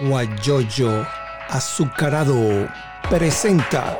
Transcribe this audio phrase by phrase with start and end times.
[0.00, 1.06] Guayoyo
[1.48, 2.68] Azucarado
[3.08, 3.98] presenta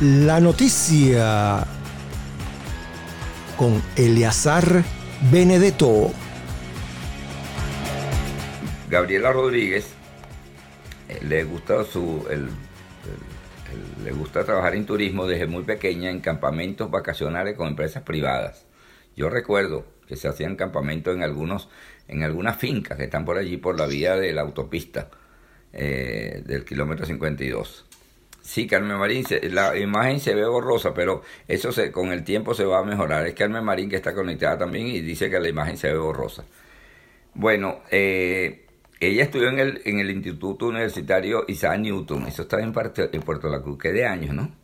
[0.00, 1.66] la noticia
[3.56, 4.82] con Eleazar
[5.30, 6.10] Benedetto.
[8.88, 9.92] Gabriela Rodríguez
[11.08, 12.26] eh, le gusta su
[14.02, 18.66] le gusta trabajar en turismo desde muy pequeña en campamentos vacacionales con empresas privadas.
[19.14, 21.68] Yo recuerdo que se hacían campamentos en algunos
[22.08, 25.08] en algunas fincas que están por allí por la vía de la autopista
[25.72, 27.86] eh, del kilómetro 52.
[28.42, 32.64] Sí, Carmen Marín, la imagen se ve borrosa, pero eso se, con el tiempo se
[32.64, 33.24] va a mejorar.
[33.28, 36.44] Es Carmen Marín que está conectada también y dice que la imagen se ve borrosa.
[37.34, 38.66] Bueno, eh,
[38.98, 43.48] ella estudió en el, en el Instituto Universitario Isaac Newton, eso está en, en Puerto
[43.48, 44.59] La Cruz, que de años, ¿no?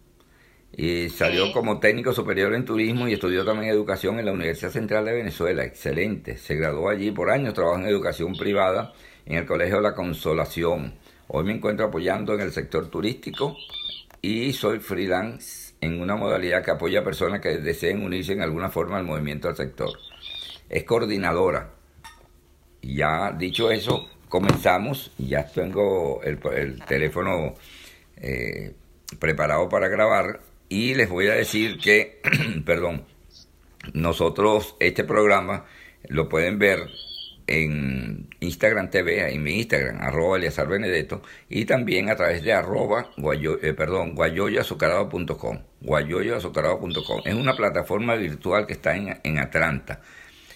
[0.78, 5.06] Y salió como técnico superior en turismo y estudió también educación en la Universidad Central
[5.06, 5.64] de Venezuela.
[5.64, 6.36] Excelente.
[6.36, 8.92] Se graduó allí por años, trabajó en educación privada
[9.24, 10.94] en el Colegio La Consolación.
[11.28, 13.56] Hoy me encuentro apoyando en el sector turístico
[14.20, 18.68] y soy freelance en una modalidad que apoya a personas que deseen unirse en alguna
[18.68, 19.90] forma al movimiento del sector.
[20.68, 21.70] Es coordinadora.
[22.82, 25.10] Ya dicho eso, comenzamos.
[25.16, 26.38] Ya tengo el,
[26.84, 27.54] teléfono
[28.18, 28.74] eh,
[29.18, 32.20] preparado para grabar y les voy a decir que,
[32.64, 33.04] perdón,
[33.92, 35.64] nosotros este programa
[36.08, 36.80] lo pueden ver
[37.46, 43.10] en Instagram TV, en mi Instagram, arroba Eliazar Benedetto, y también a través de arroba
[43.16, 47.22] guayo, eh, guayoyoazucarado.com, guayoyoazucarado.com.
[47.24, 50.00] Es una plataforma virtual que está en, en Atlanta.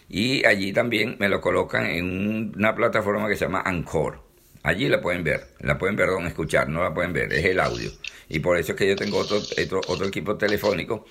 [0.09, 4.30] Y allí también me lo colocan en una plataforma que se llama Anchor.
[4.63, 7.91] Allí la pueden ver, la pueden, perdón, escuchar, no la pueden ver, es el audio.
[8.29, 9.41] Y por eso es que yo tengo otro,
[9.89, 11.07] otro, equipo telefónico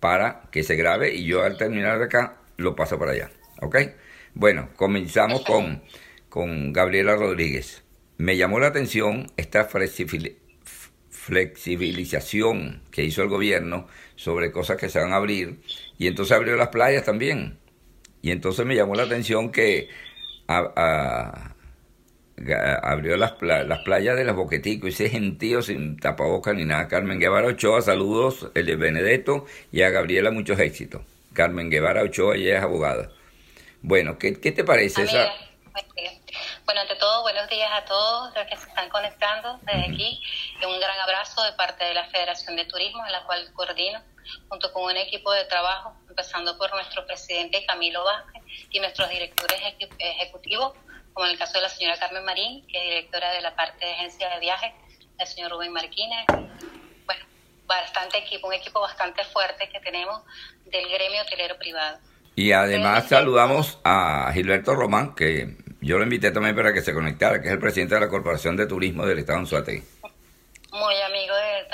[0.00, 3.30] para que se grabe y yo al terminar de acá lo paso para allá.
[3.60, 3.76] ¿Ok?
[4.32, 5.82] Bueno, comenzamos con,
[6.30, 7.82] con Gabriela Rodríguez.
[8.16, 9.68] Me llamó la atención esta
[11.10, 13.86] flexibilización que hizo el gobierno
[14.16, 15.60] sobre cosas que se van a abrir
[15.98, 17.58] y entonces abrió las playas también.
[18.22, 19.90] Y entonces me llamó la atención que
[22.82, 26.88] abrió las, las playas de las Boqueticos, ese gentío sin tapaboca ni nada.
[26.88, 31.02] Carmen Guevara Ochoa, saludos, el de Benedetto y a Gabriela muchos éxitos.
[31.32, 33.10] Carmen Guevara Ochoa, ella es abogada.
[33.82, 35.32] Bueno, ¿qué, qué te parece esa?
[36.64, 40.22] Bueno, ante todo, buenos días a todos los que se están conectando desde aquí.
[40.60, 44.00] Y un gran abrazo de parte de la Federación de Turismo, en la cual coordino,
[44.48, 49.60] junto con un equipo de trabajo, empezando por nuestro presidente Camilo Vázquez y nuestros directores
[49.98, 50.72] ejecutivos,
[51.14, 53.86] como en el caso de la señora Carmen Marín, que es directora de la parte
[53.86, 54.72] de agencia de viajes,
[55.18, 56.26] el señor Rubén Marquínez.
[57.06, 57.24] Bueno,
[57.66, 60.22] bastante equipo, un equipo bastante fuerte que tenemos
[60.66, 61.98] del gremio hotelero privado.
[62.34, 67.40] Y además saludamos a Gilberto Román, que yo lo invité también para que se conectara,
[67.40, 69.93] que es el presidente de la Corporación de Turismo del Estado de Anzuategui.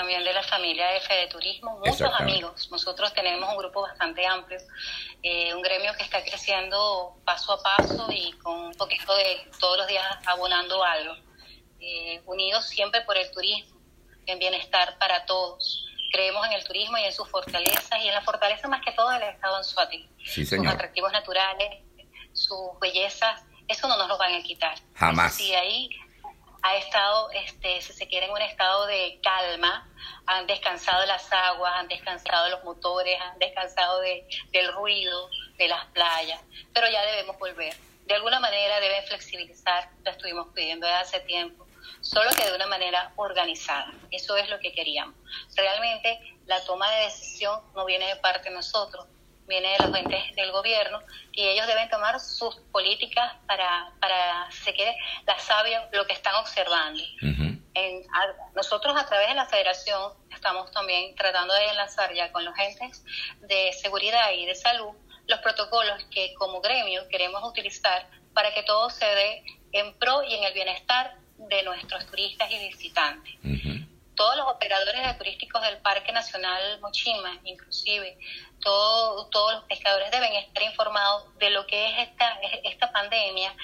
[0.00, 2.71] También de la familia de Fede Turismo, muchos amigos.
[2.71, 4.59] Nosotros tenemos un grupo bastante amplio,
[5.22, 9.77] eh, un gremio que está creciendo paso a paso y con un poquito de todos
[9.77, 11.15] los días abonando algo.
[11.81, 13.78] Eh, unidos siempre por el turismo,
[14.25, 15.87] en bienestar para todos.
[16.11, 19.11] Creemos en el turismo y en sus fortalezas y en la fortaleza más que todo
[19.11, 20.09] del Estado de Anzuategui.
[20.25, 21.84] sus atractivos naturales,
[22.32, 24.77] sus bellezas eso no nos lo van a quitar.
[24.94, 25.34] Jamás.
[25.34, 25.91] Sí, ahí
[26.62, 29.88] ha estado, este, si se quiere, en un estado de calma,
[30.26, 35.87] han descansado las aguas, han descansado los motores, han descansado de, del ruido de las
[35.87, 36.41] playas,
[36.72, 37.75] pero ya debemos volver.
[38.06, 41.66] De alguna manera deben flexibilizar, lo estuvimos pidiendo desde hace tiempo,
[42.00, 43.93] solo que de una manera organizada.
[44.10, 45.15] Eso es lo que queríamos.
[45.56, 49.06] Realmente la toma de decisión no viene de parte de nosotros,
[49.50, 51.00] viene de los entes del gobierno
[51.33, 54.97] y ellos deben tomar sus políticas para, para se quede
[55.27, 57.03] la sabia lo que están observando.
[57.21, 58.06] en,
[58.55, 63.05] nosotros a través de la federación estamos también tratando de enlazar ya con los entes
[63.41, 64.94] de seguridad y de salud
[65.26, 70.35] los protocolos que como gremio queremos utilizar para que todo se dé en pro y
[70.35, 73.35] en el bienestar de nuestros turistas y visitantes
[74.20, 78.19] todos los operadores turísticos del Parque Nacional Mochima, inclusive
[78.62, 83.56] todos los pescadores deben estar informados de lo que es esta, esta pandemia,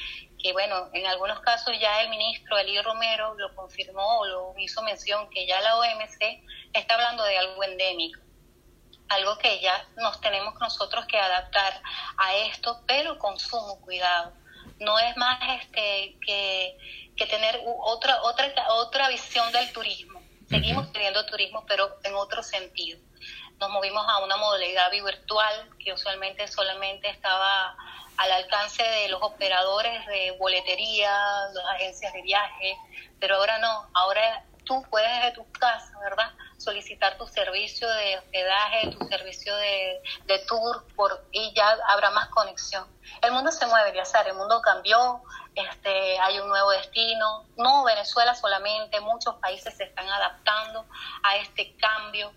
[0.43, 4.82] que bueno, en algunos casos ya el ministro Eli Romero lo confirmó o lo hizo
[4.82, 6.23] mención que ya la OMC
[6.73, 8.19] está hablando de algo endémico
[9.11, 11.82] algo que ya nos tenemos nosotros que adaptar
[12.17, 14.32] a esto, pero con sumo cuidado.
[14.81, 16.76] No es más este que,
[17.14, 22.99] que tener otra otra otra visión del turismo Seguimos teniendo turismo, pero en otro sentido.
[23.59, 27.77] Nos movimos a una modalidad virtual que usualmente solamente estaba
[28.17, 31.11] al alcance de los operadores de boletería,
[31.53, 32.77] las agencias de viaje,
[33.19, 36.31] pero ahora no, ahora tú puedes desde tu casa, ¿verdad?
[36.59, 40.03] Solicitar tu servicio de hospedaje, tu servicio de,
[40.47, 42.87] tour por, y ya habrá más conexión.
[43.23, 45.23] El mundo se mueve, Yazar, el mundo cambió,
[45.55, 47.47] este, hay un nuevo destino.
[47.57, 50.85] No Venezuela solamente, muchos países se están adaptando
[51.23, 52.33] a este cambio.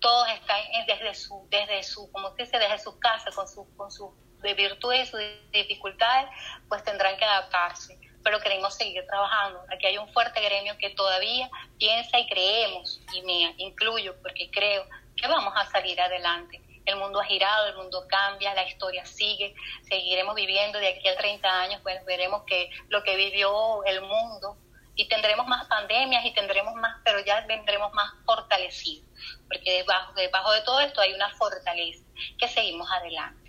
[0.00, 4.10] Todos están desde su, desde su, como dice, desde sus casas, con sus con sus
[4.42, 5.20] virtudes y sus
[5.50, 6.28] dificultades,
[6.68, 9.60] pues tendrán que adaptarse pero queremos seguir trabajando.
[9.70, 11.48] Aquí hay un fuerte gremio que todavía
[11.78, 14.84] piensa y creemos, y me incluyo porque creo
[15.14, 16.60] que vamos a salir adelante.
[16.86, 19.54] El mundo ha girado, el mundo cambia, la historia sigue,
[19.88, 24.56] seguiremos viviendo de aquí a 30 años, pues veremos que lo que vivió el mundo
[24.94, 29.08] y tendremos más pandemias y tendremos más, pero ya vendremos más fortalecidos,
[29.48, 32.04] porque debajo, debajo de todo esto hay una fortaleza
[32.38, 33.43] que seguimos adelante.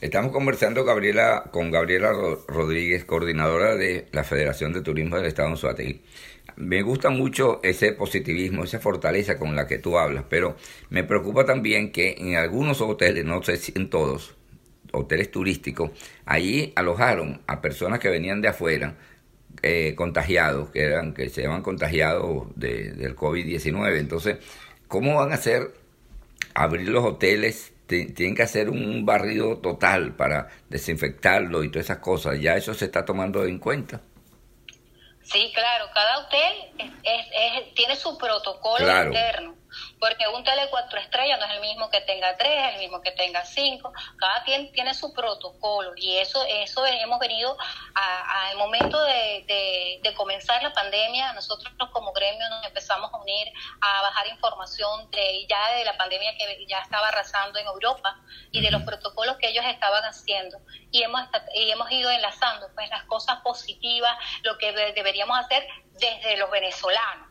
[0.00, 2.10] Estamos conversando Gabriela, con Gabriela
[2.48, 6.00] Rodríguez, coordinadora de la Federación de Turismo del Estado de Anzuategui.
[6.56, 10.56] Me gusta mucho ese positivismo, esa fortaleza con la que tú hablas, pero
[10.88, 14.36] me preocupa también que en algunos hoteles, no sé si en todos,
[14.90, 15.90] hoteles turísticos,
[16.24, 18.96] allí alojaron a personas que venían de afuera,
[19.60, 23.98] eh, contagiados, que, eran, que se llaman contagiados de, del COVID-19.
[23.98, 24.38] Entonces,
[24.88, 25.74] ¿cómo van a hacer
[26.54, 32.40] abrir los hoteles tienen que hacer un barrido total para desinfectarlo y todas esas cosas.
[32.40, 34.00] Ya eso se está tomando en cuenta.
[35.22, 39.59] Sí, claro, cada hotel es, tiene su protocolo interno
[40.00, 43.02] porque un tele cuatro estrellas no es el mismo que tenga tres, es el mismo
[43.02, 47.56] que tenga cinco, cada quien tiene su protocolo y eso eso hemos venido
[47.94, 53.48] al momento de, de, comenzar la pandemia, nosotros como gremio nos empezamos a unir
[53.80, 58.20] a bajar información de ya de la pandemia que ya estaba arrasando en Europa
[58.50, 60.58] y de los protocolos que ellos estaban haciendo.
[60.90, 61.22] Y hemos
[61.54, 67.29] y hemos ido enlazando pues las cosas positivas, lo que deberíamos hacer desde los venezolanos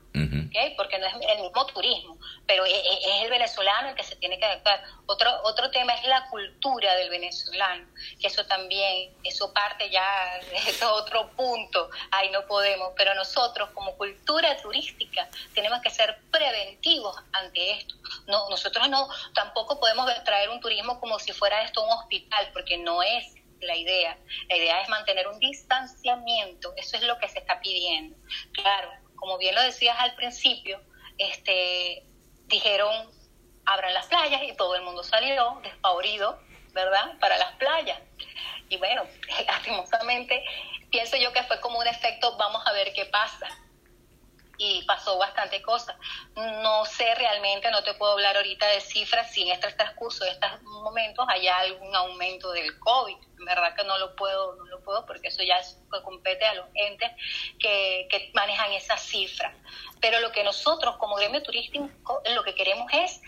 [0.76, 2.18] porque no es el mismo turismo,
[2.48, 4.84] pero e, e, es, el venezolano el que se tiene que adaptar.
[5.06, 7.86] Otro, otro tema es la cultura del venezolano,
[8.20, 10.40] que eso también, eso parte ya
[10.80, 17.16] de otro punto, ahí no podemos, pero nosotros como cultura turística tenemos que ser preventivos
[17.34, 17.96] ante esto.
[18.28, 22.78] No, nosotros no, tampoco podemos traer un turismo como si fuera esto un hospital, porque
[22.78, 24.18] no es la idea.
[24.48, 28.16] La idea es mantener un distanciamiento, eso es lo que se está pidiendo.
[28.54, 30.82] Claro, como bien lo decías al principio,
[31.18, 32.04] este,
[32.48, 33.10] dijeron
[33.66, 36.40] abran las playas y todo el mundo salió despavorido,
[36.74, 37.18] ¿verdad?
[37.20, 38.00] Para las playas.
[38.70, 39.04] Y bueno,
[39.48, 40.44] lastimosamente
[40.90, 43.48] pienso yo que fue como un efecto, vamos a ver qué pasa.
[44.60, 45.96] Y pasó bastante cosas.
[46.36, 50.32] No sé realmente, no te puedo hablar ahorita de cifras, si en este transcurso de
[50.32, 54.82] estos momentos hay algún aumento del COVID en verdad que no lo puedo, no lo
[54.82, 55.60] puedo porque eso ya
[56.04, 57.12] compete a los entes
[57.58, 59.56] que, que manejan esas cifras.
[60.02, 61.90] Pero lo que nosotros como gremio turístico
[62.34, 63.22] lo que queremos es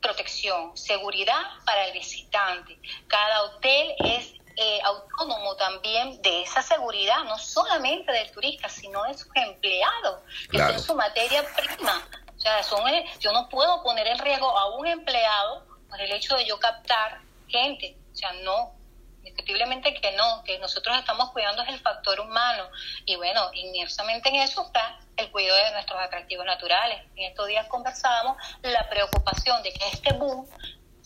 [0.00, 2.78] protección, seguridad para el visitante.
[3.06, 9.14] Cada hotel es eh, autónomo también de esa seguridad, no solamente del turista, sino de
[9.14, 10.20] sus empleados,
[10.50, 12.06] que son su materia prima.
[12.36, 16.12] O sea, son, eh, yo no puedo poner en riesgo a un empleado por el
[16.12, 17.96] hecho de yo captar gente.
[18.12, 18.74] O sea, no,
[19.20, 22.68] indiscutiblemente que no, que nosotros estamos cuidando es el factor humano
[23.06, 27.02] y bueno, inmersamente en eso está el cuidado de nuestros atractivos naturales.
[27.16, 30.46] En estos días conversábamos la preocupación de que este boom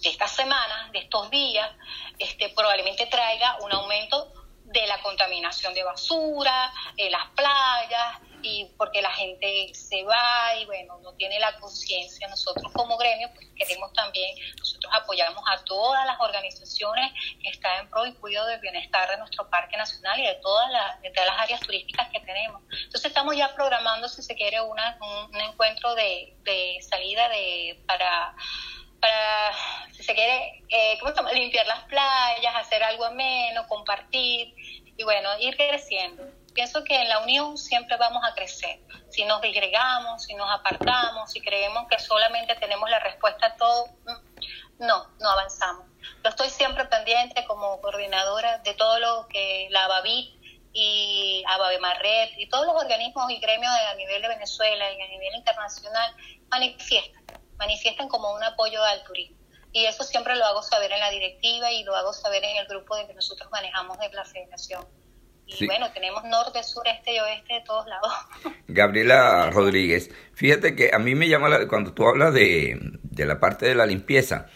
[0.04, 1.70] de estas semanas, de estos días,
[2.18, 4.32] este, probablemente traiga un aumento
[4.64, 10.66] de la contaminación de basura, de las playas, y porque la gente se va y
[10.66, 12.28] bueno, no tiene la conciencia.
[12.28, 17.10] Nosotros como gremio pues queremos también, nosotros apoyamos a todas las organizaciones
[17.42, 20.70] que están en pro y cuidado del bienestar de nuestro parque nacional y de todas
[20.70, 22.60] las, de todas las áreas turísticas que tenemos.
[22.70, 28.34] Entonces estamos ya programando, si se quiere, una, un, encuentro de, de salida de para
[29.04, 29.52] para,
[29.92, 34.54] si se quiere, eh, ¿cómo limpiar las playas, hacer algo ameno, compartir
[34.96, 36.24] y bueno, ir creciendo.
[36.54, 38.80] Pienso que en la unión siempre vamos a crecer.
[39.10, 43.86] Si nos disgregamos, si nos apartamos, si creemos que solamente tenemos la respuesta a todo,
[44.06, 45.86] mm, no, no avanzamos.
[46.22, 50.42] Yo estoy siempre pendiente como coordinadora de todo lo que la BABIT
[50.72, 51.44] y
[51.80, 56.16] Marret y todos los organismos y gremios a nivel de Venezuela y a nivel internacional
[56.48, 57.24] manifiestan
[57.58, 59.36] manifiestan como un apoyo al turismo.
[59.72, 62.66] Y eso siempre lo hago saber en la directiva y lo hago saber en el
[62.66, 64.86] grupo de que nosotros manejamos de la federación.
[65.46, 68.12] Y bueno, tenemos norte, sur, este y oeste de todos lados.
[68.68, 73.40] Gabriela Rodríguez, fíjate que a mí me llama, la, cuando tú hablas de, de la
[73.40, 74.46] parte de la limpieza,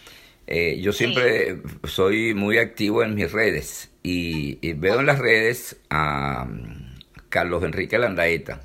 [0.51, 6.47] eh, yo siempre soy muy activo en mis redes y, veo en las redes a
[6.47, 8.63] mm, Carlos Enrique Landaeta.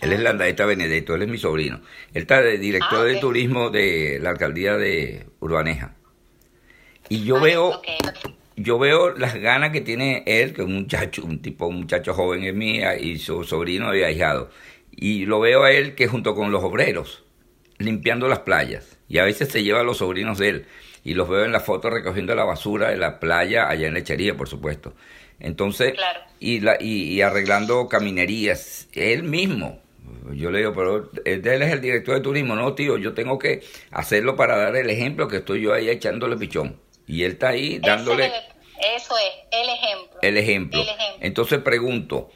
[0.00, 1.80] Él es Landaeta Benedetto, él es mi sobrino.
[2.14, 5.96] Él está de director Ah, de turismo de la alcaldía de Urbaneja.
[7.08, 7.82] Y yo Ah, veo
[8.56, 12.14] yo veo las ganas que tiene él, que es un muchacho, un tipo, un muchacho
[12.14, 14.50] joven es mía, y su sobrino y ahijado.
[14.92, 17.24] Y lo veo a él que junto con los obreros,
[17.78, 18.98] limpiando las playas.
[19.08, 20.66] Y a veces se lleva a los sobrinos de él.
[21.04, 24.36] Y los veo en la foto recogiendo la basura de la playa, allá en Lechería,
[24.36, 24.94] por supuesto.
[25.38, 26.20] Entonces, Claro.
[26.38, 29.79] y, la, y, y arreglando caminerías, él mismo.
[30.32, 32.54] Yo le digo, pero él él es el director de turismo.
[32.54, 36.36] No, tío, yo tengo que hacerlo para dar el ejemplo que estoy yo ahí echándole
[36.36, 36.76] pichón.
[37.06, 40.18] Y él está ahí dándole es el- eso es, el ejemplo.
[40.22, 40.80] el ejemplo.
[40.80, 41.18] El ejemplo.
[41.26, 42.30] Entonces pregunto,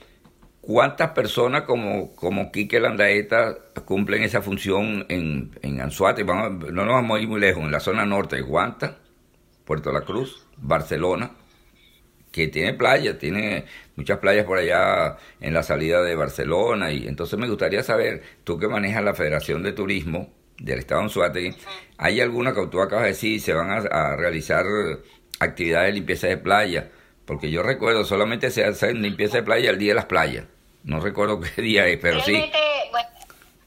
[0.61, 6.23] ¿cuántas personas como, como Quique Landaeta cumplen esa función en, en Anzuate?
[6.23, 8.99] Vamos, no nos vamos a ir muy lejos, en la zona norte, Guanta,
[9.65, 11.31] Puerto La Cruz, Barcelona,
[12.35, 13.65] que tiene playas, tiene
[13.95, 16.91] muchas playas por allá en la salida de Barcelona.
[16.91, 21.05] Y entonces me gustaría saber, tú que manejas la Federación de Turismo del Estado de
[21.05, 21.55] Anzuategui,
[21.97, 24.65] ¿hay alguna que tú acabas de decir se van a, a realizar
[25.39, 26.91] actividades de limpieza de playa?
[27.25, 30.47] Porque yo recuerdo, solamente se hace limpieza de playa el día de las playas.
[30.83, 32.51] No recuerdo qué día es, pero sí.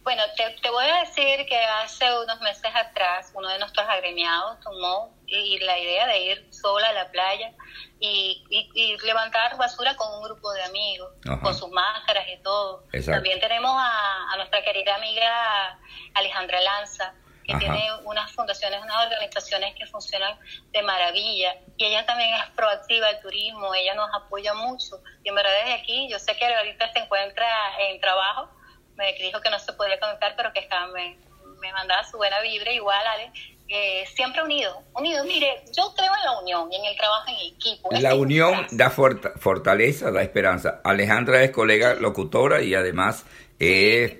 [0.08, 3.86] Bueno, bueno, te, te voy a decir que hace unos meses atrás uno de nuestros
[3.90, 7.52] agremiados tomó y la idea de ir sola a la playa
[8.00, 11.42] y, y- y levantar basura con un grupo de amigos, Ajá.
[11.42, 12.86] con sus máscaras y todo.
[12.94, 13.18] Exacto.
[13.18, 15.78] También tenemos a, a nuestra querida amiga
[16.14, 17.60] Alejandra Lanza, que Ajá.
[17.60, 20.40] tiene unas fundaciones, unas organizaciones que funcionan
[20.72, 21.54] de maravilla.
[21.76, 25.02] Y ella también es proactiva al turismo, ella nos apoya mucho.
[25.26, 27.46] Y en verdad desde aquí, yo sé que ahorita se encuentra
[27.90, 28.50] en trabajo,
[28.98, 31.16] me dijo que no se podía conectar, pero que estaba, me,
[31.60, 33.32] me mandaba su buena vibra, igual, Ale.
[33.70, 35.24] eh, siempre unido, unido.
[35.26, 37.90] Mire, yo creo en la unión y en el trabajo en equipo.
[37.92, 40.82] La unión da forta- fortaleza, da esperanza.
[40.84, 43.26] Alejandra es colega locutora y además
[43.60, 44.16] es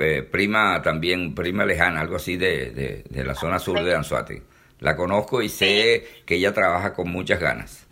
[0.00, 4.42] eh, prima también, prima lejana, algo así de, de- de la zona sur de Anzuate.
[4.80, 7.86] La conozco y sé que ella trabaja con muchas ganas.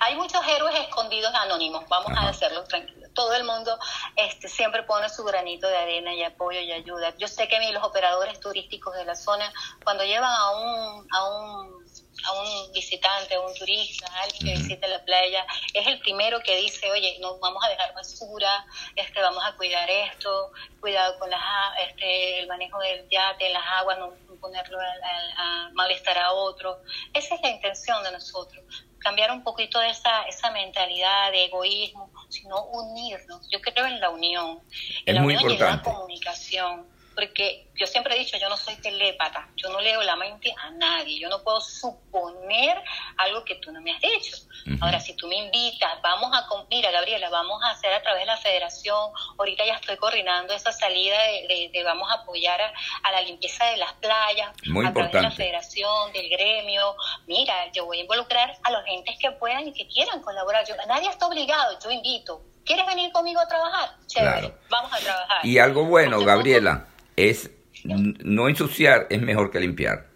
[0.00, 2.26] Hay muchos héroes escondidos anónimos, vamos Ajá.
[2.26, 2.99] a hacerlo tranquilo.
[3.14, 3.78] Todo el mundo
[4.16, 7.14] este, siempre pone su granito de arena y apoyo y ayuda.
[7.18, 9.52] Yo sé que los operadores turísticos de la zona,
[9.84, 11.88] cuando llevan a un, a un,
[12.24, 14.62] a un visitante, a un turista, a alguien que Ujú.
[14.62, 18.64] visite la playa, es el primero que dice, oye, no vamos a dejar basura,
[18.96, 20.50] este, vamos a cuidar esto,
[20.80, 24.84] cuidado con las, a- este, el manejo del yate en las aguas, no ponerlo a,
[24.84, 26.80] a- a molestar a otro.
[27.12, 28.64] Esa es la intención de nosotros
[29.02, 33.48] cambiar un poquito esa, esa mentalidad de egoísmo, sino unirnos.
[33.50, 34.60] Yo creo en la unión.
[34.70, 35.90] En Es la muy unión y en la importante.
[35.98, 36.99] comunicación.
[37.20, 40.70] Porque yo siempre he dicho, yo no soy telépata, yo no leo la mente a
[40.70, 42.82] nadie, yo no puedo suponer
[43.18, 44.36] algo que tú no me has dicho.
[44.66, 44.76] Ujú.
[44.82, 48.26] Ahora, si tú me invitas, vamos a, mira Gabriela, vamos a hacer a través de
[48.26, 52.72] la federación, ahorita ya estoy coordinando esa salida de, de- de vamos a apoyar a,
[53.02, 55.36] a la limpieza de las playas, Muy a través de la importante.
[55.36, 56.94] federación, del gremio.
[57.26, 60.66] Mira, yo voy a involucrar a los gentes que puedan y que quieran colaborar.
[60.66, 62.42] Yo, nadie está obligado, yo invito.
[62.64, 63.90] ¿Quieres venir conmigo a trabajar?
[64.06, 64.58] Chévere, Claro.
[64.68, 65.44] vamos a trabajar.
[65.44, 66.86] Y algo bueno, Porque Gabriela,
[67.28, 67.50] es
[67.84, 70.08] no ensuciar es mejor que limpiar.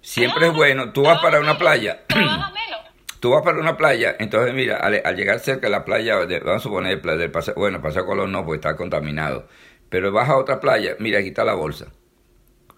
[0.00, 0.92] Siempre es bueno.
[0.92, 2.02] Tú vas para una playa.
[3.20, 6.40] Tú vas para una playa, entonces mira, al, al llegar cerca de la playa, de-
[6.40, 9.46] vamos a suponer, del paseo, bueno, Paseo Colón no, porque está contaminado,
[9.88, 11.92] pero vas a otra playa, mira, aquí está la bolsa.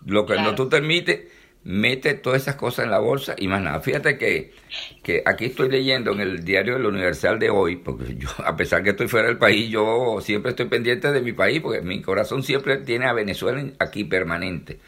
[0.04, 1.32] Lo que no tú te permites,
[1.64, 3.80] mete todas esas cosas en la bolsa y más nada.
[3.80, 4.52] Fíjate que,
[5.02, 8.56] que aquí estoy leyendo en el diario de la Universal de hoy, porque yo, a
[8.56, 12.02] pesar que estoy fuera del país, yo siempre estoy pendiente de mi país, porque mi
[12.02, 14.78] corazón siempre tiene a Venezuela aquí permanente.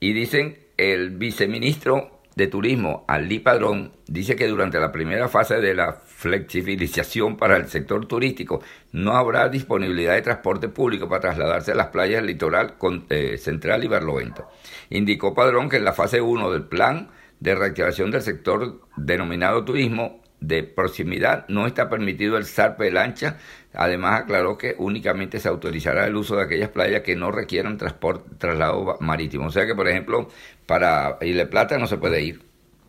[0.00, 5.74] Y dicen, el viceministro de Turismo, Ali Padrón, dice que durante la primera fase de
[5.74, 8.60] la flexibilización para el sector turístico
[8.90, 13.38] no habrá disponibilidad de transporte público para trasladarse a las playas del litoral con, eh,
[13.38, 14.48] central y Barlovento.
[14.90, 17.08] Indicó Padrón que en la fase 1 del plan
[17.38, 23.38] de reactivación del sector denominado turismo de proximidad no está permitido el zarpe de lancha.
[23.72, 28.28] Además aclaró que únicamente se autorizará el uso de aquellas playas que no requieran transporte,
[28.38, 29.46] traslado marítimo.
[29.46, 30.26] O sea que, por ejemplo,
[30.66, 32.42] para Isla Plata no se puede ir,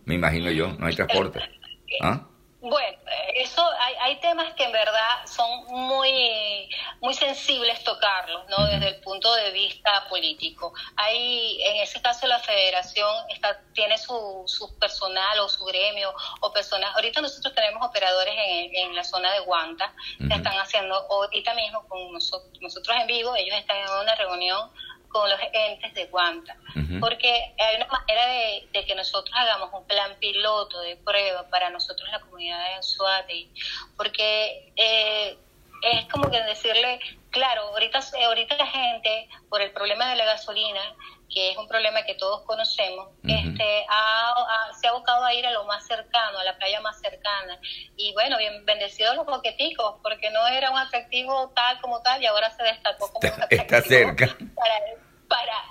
[0.06, 1.42] me imagino yo, no hay transporte.
[2.02, 2.26] ¿Ah?
[2.62, 2.99] Bueno, eh, eso
[4.10, 6.70] hay, temas que en verdad son muy
[7.02, 8.66] muy sensibles tocarlos, ¿no?
[8.66, 10.74] Desde el punto de vista político.
[10.96, 16.52] Hay, en ese caso, la Federación está, tiene su, su personal o su gremio o
[16.52, 16.94] personas.
[16.96, 21.88] Ahorita nosotros tenemos operadores en, en la zona de Guanta que están haciendo ahorita mismo
[21.88, 23.36] con nosotros, nosotros en vivo.
[23.36, 24.70] Ellos están en una reunión
[25.10, 26.56] con los entes de Guanta,
[27.00, 32.08] porque hay una manera de, que nosotros hagamos un plan piloto de prueba para nosotros
[32.12, 33.48] la comunidad de Anzuate,
[33.98, 35.38] porque eh,
[35.82, 37.00] es como que decirle,
[37.32, 40.82] claro, ahorita, ahorita la gente, por el problema de la gasolina,
[41.30, 43.86] que es un problema que todos conocemos, este,
[44.80, 47.60] se ha abocado a ir a lo más cercano, a la playa más cercana.
[47.98, 52.26] Y bueno, bien bendecidos los boqueticos, porque no era un atractivo tal como tal y
[52.26, 54.36] ahora se destacó como está, está cerca.
[54.56, 54.76] Para,
[55.30, 55.64] para,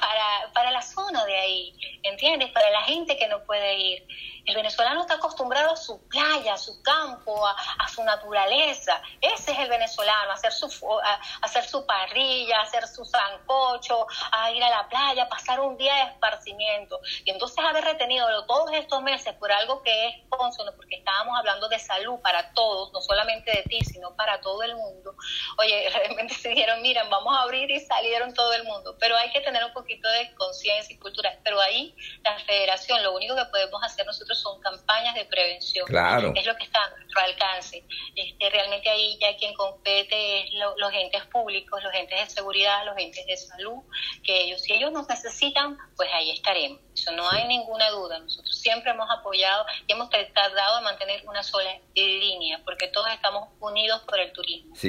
[0.00, 2.50] para, para la zona de ahí, ¿entiendes?
[2.52, 4.06] Para la gente que no puede ir.
[4.46, 9.00] El venezolano está acostumbrado a su playa, a su campo, a, su naturaleza.
[9.20, 10.66] Ese es el venezolano, hacer, su,
[11.04, 15.94] a, hacer su parrilla, hacer su sancocho, a ir a la playa, pasar un día
[15.94, 17.00] de esparcimiento.
[17.24, 21.68] Y entonces haber retenido todos estos meses por algo que es consono, porque estábamos hablando
[21.68, 25.14] de salud para todos, no solamente de ti, sino para todo el mundo.
[25.58, 28.96] Oye, realmente se dijeron, miren, vamos a abrir y salieron todo el mundo.
[29.00, 31.38] Pero hay que tener un poquito de conciencia y cultura.
[31.42, 35.86] Pero ahí la federación, lo único que podemos hacer nosotros son campañas de prevención.
[35.86, 36.32] Claro.
[36.36, 36.80] Es lo que está
[37.10, 37.84] nuestro alcance.
[38.14, 42.96] Este, realmente ahí ya quien compete es los entes públicos, los entes de seguridad, los
[42.96, 43.82] entes de salud,
[44.22, 46.80] que ellos, si ellos nos necesitan, pues ahí estaremos.
[46.94, 48.18] Eso no hay ninguna duda.
[48.18, 53.48] Nosotros siempre hemos apoyado y hemos tratado de mantener una sola línea, porque todos estamos
[53.60, 54.74] unidos por el turismo.
[54.76, 54.88] Sí.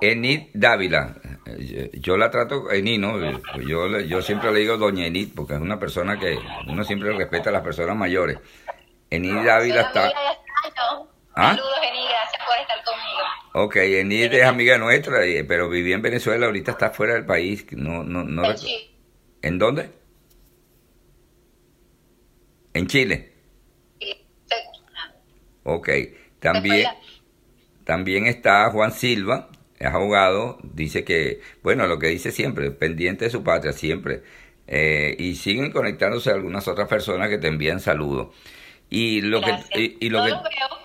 [0.00, 1.14] Enid Dávila,
[1.94, 3.18] yo la trato, Enid, ¿no?
[3.60, 7.50] Yo, yo siempre le digo doña Enid, porque es una persona que uno siempre respeta
[7.50, 8.38] a las personas mayores.
[9.10, 10.12] Enid Dávila está...
[11.36, 11.54] ¿Ah?
[11.56, 13.66] Saludos, Enid, gracias por estar conmigo.
[13.66, 17.66] Ok, Enid es amiga nuestra, pero vivía en Venezuela, ahorita está fuera del país.
[17.72, 18.90] No, no, no en, Chile.
[19.42, 19.90] ¿En dónde?
[22.72, 23.32] ¿En Chile?
[25.64, 25.88] Ok,
[26.40, 26.86] también,
[27.84, 29.48] también está Juan Silva,
[29.78, 34.22] es abogado, dice que, bueno, lo que dice siempre, pendiente de su patria, siempre.
[34.66, 38.34] Eh, y siguen conectándose algunas otras personas que te envían saludos.
[38.90, 40.30] Y lo que, y, lo no que...
[40.30, 40.83] Lo veo.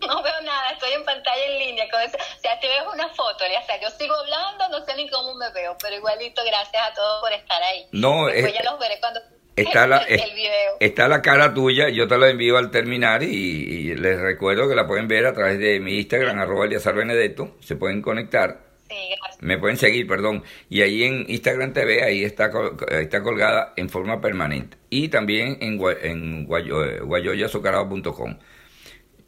[0.06, 1.88] No veo nada, estoy en pantalla en línea.
[1.90, 2.16] Con eso.
[2.16, 5.34] O sea, te veo una foto, o sea, yo sigo hablando, no sé ni cómo
[5.34, 7.86] me veo, pero igualito, gracias a todos por estar ahí.
[7.92, 9.20] No, Después ya los veré cuando
[9.56, 10.76] está la, el, video.
[10.80, 14.86] está la cara tuya, yo te la envío al terminar y, les recuerdo que la
[14.86, 18.68] pueden ver a través de mi Instagram, arroba Eliazar Benedetto, se pueden conectar.
[18.88, 19.42] Sí, gracias.
[19.42, 20.44] Me pueden seguir, perdón.
[20.70, 22.50] Y ahí en Instagram TV, ahí está,
[22.90, 24.78] está colgada en forma permanente.
[24.88, 28.38] Y también en, en guayoyazucarado.com.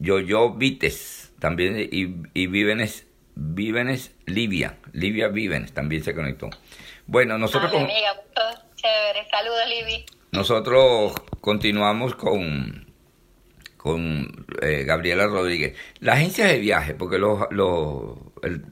[0.00, 6.50] Yo, yo, Vites, también, y, y Vívenes, Vívenes, Livia, Livia Vívenes, también se conectó.
[7.06, 7.70] Bueno, nosotros...
[7.70, 7.82] con...
[7.82, 8.20] amiga,
[8.76, 9.28] chévere.
[9.30, 9.60] Saludos.
[10.32, 12.86] Nosotros continuamos con,
[13.76, 15.76] con eh, Gabriela Rodríguez.
[15.98, 18.62] La agencia de viaje, porque los, los, el,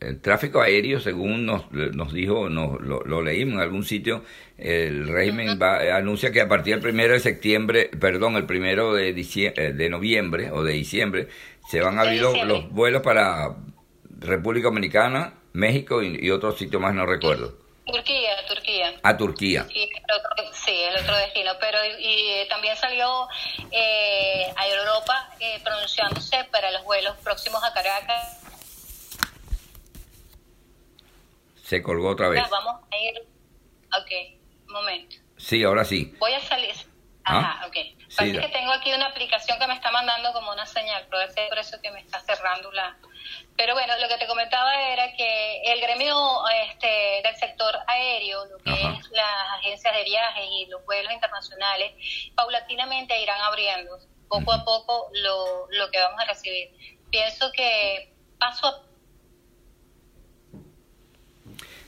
[0.00, 4.22] el, tráfico aéreo, según nos, nos dijo, nos, lo, leímos en algún sitio,
[4.58, 9.10] el régimen va, anuncia que a partir del primero de septiembre, perdón, el primero de,
[9.10, 11.28] eh, de noviembre o de diciembre,
[11.68, 13.56] se van a abrir los, vuelos para
[14.18, 17.69] República Dominicana, México y, y otros sitios más, no recuerdo.
[17.92, 19.00] Turquía, Turquía.
[19.02, 19.66] A Turquía.
[19.68, 21.52] Sí, el otro, sí, el otro destino.
[21.60, 23.28] Pero y, también salió
[23.70, 28.40] eh, a Europa eh, pronunciándose para los vuelos próximos a Caracas.
[31.64, 32.42] Se colgó otra vez.
[32.50, 33.28] vamos a ir.
[34.00, 35.16] Ok, un momento.
[35.36, 36.14] Sí, ahora sí.
[36.18, 36.74] Voy a salir.
[37.24, 37.66] Ajá, ¿Ah?
[37.66, 37.76] ok.
[38.16, 41.34] Parece que tengo aquí una aplicación que me está mandando como una señal, pero es
[41.48, 42.96] por eso que me está cerrando la...
[43.56, 46.16] Pero bueno, lo que te comentaba era que el gremio
[46.68, 51.92] este, del sector aéreo, lo que es las agencias de viajes y los vuelos internacionales,
[52.34, 56.70] paulatinamente irán abriendo poco a poco lo, lo que vamos a recibir.
[57.10, 58.90] Pienso que paso a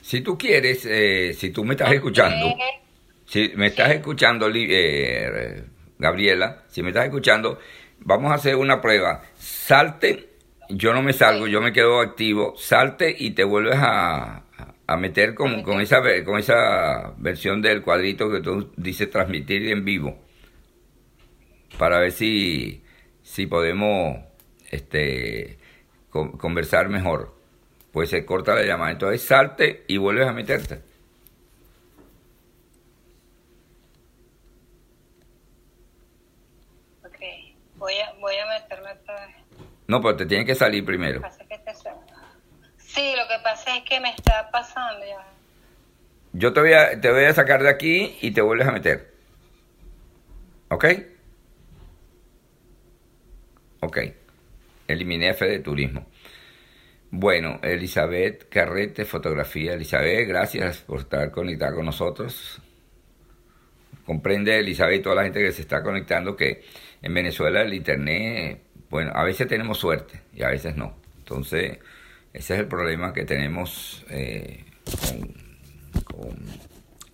[0.02, 2.55] si tú quieres, eh, si tú me estás escuchando,
[3.24, 5.64] si me estás escuchando, eh,
[5.96, 7.59] Gabriela, si me estás escuchando,
[8.00, 9.22] vamos a hacer una prueba.
[9.37, 10.32] Salte,
[10.68, 14.44] yo no me salgo, yo me quedo activo, salte y te vuelves a,
[14.98, 20.18] meter con, con, esa, con esa versión del cuadrito que tú dices transmitir en vivo,
[21.79, 22.83] para ver si,
[23.22, 24.18] si podemos
[24.70, 25.59] este,
[26.11, 27.35] conversar mejor.
[27.92, 28.90] Pues se corta la llamada.
[28.92, 30.81] Entonces salte y vuelves a meterte.
[37.83, 39.37] Voy a, voy a meterme otra vez.
[39.92, 41.20] No, pero te tiene que salir primero.
[42.78, 45.22] Sí, lo que pasa es que me está pasando ya.
[46.33, 49.12] Yo te voy, a, te voy a sacar de aquí y te vuelves a meter.
[50.70, 50.87] ¿Ok?
[53.81, 53.98] Ok.
[54.88, 56.07] Eliminé F de turismo.
[57.11, 59.74] Bueno, Elizabeth Carrete, fotografía.
[59.74, 62.62] Elizabeth, gracias por estar conectada con nosotros.
[64.07, 66.64] Comprende, Elizabeth, y toda la gente que se está conectando que
[67.02, 70.94] en Venezuela el Internet, bueno, a veces tenemos suerte y a veces no.
[71.16, 71.78] Entonces,
[72.35, 74.66] ese es el problema que tenemos eh,
[76.05, 76.38] con,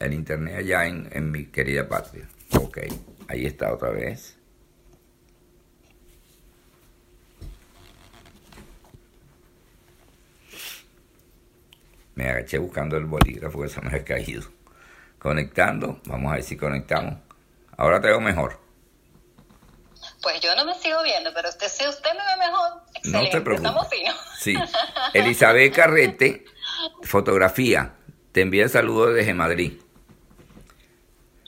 [0.00, 2.26] el Internet allá en, en mi querida patria.
[2.58, 2.78] Ok,
[3.28, 4.36] ahí está otra vez.
[12.16, 14.42] Me agaché buscando el bolígrafo que se me ha caído.
[15.20, 17.20] Conectando, vamos a ver si conectamos.
[17.76, 18.67] Ahora veo mejor.
[20.22, 23.40] Pues yo no me sigo viendo, pero usted si usted me ve mejor, no te
[23.40, 23.70] preocupes.
[23.70, 24.16] Estamos finos.
[24.38, 24.54] Sí.
[25.14, 26.44] Elizabeth Carrete,
[27.02, 27.94] fotografía.
[28.32, 29.80] Te envía saludos desde Madrid.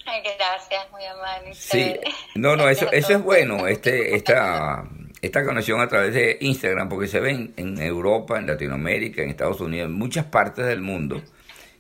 [0.06, 1.54] Ay, gracias, muy amable.
[1.54, 1.94] Sí,
[2.34, 4.84] no, no, eso, eso es bueno, este, esta,
[5.22, 9.60] esta conexión a través de Instagram, porque se ven en Europa, en Latinoamérica, en Estados
[9.60, 11.22] Unidos, en muchas partes del mundo,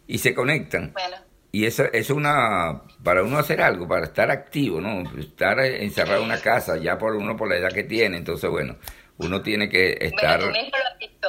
[0.06, 0.92] y se conectan.
[0.92, 1.29] Bueno.
[1.52, 5.02] Y eso es una, para uno hacer algo, para estar activo, ¿no?
[5.18, 8.76] Estar encerrado en una casa, ya por uno por la edad que tiene, entonces bueno,
[9.18, 10.38] uno tiene que estar...
[10.40, 11.28] Bueno, tú lo has visto.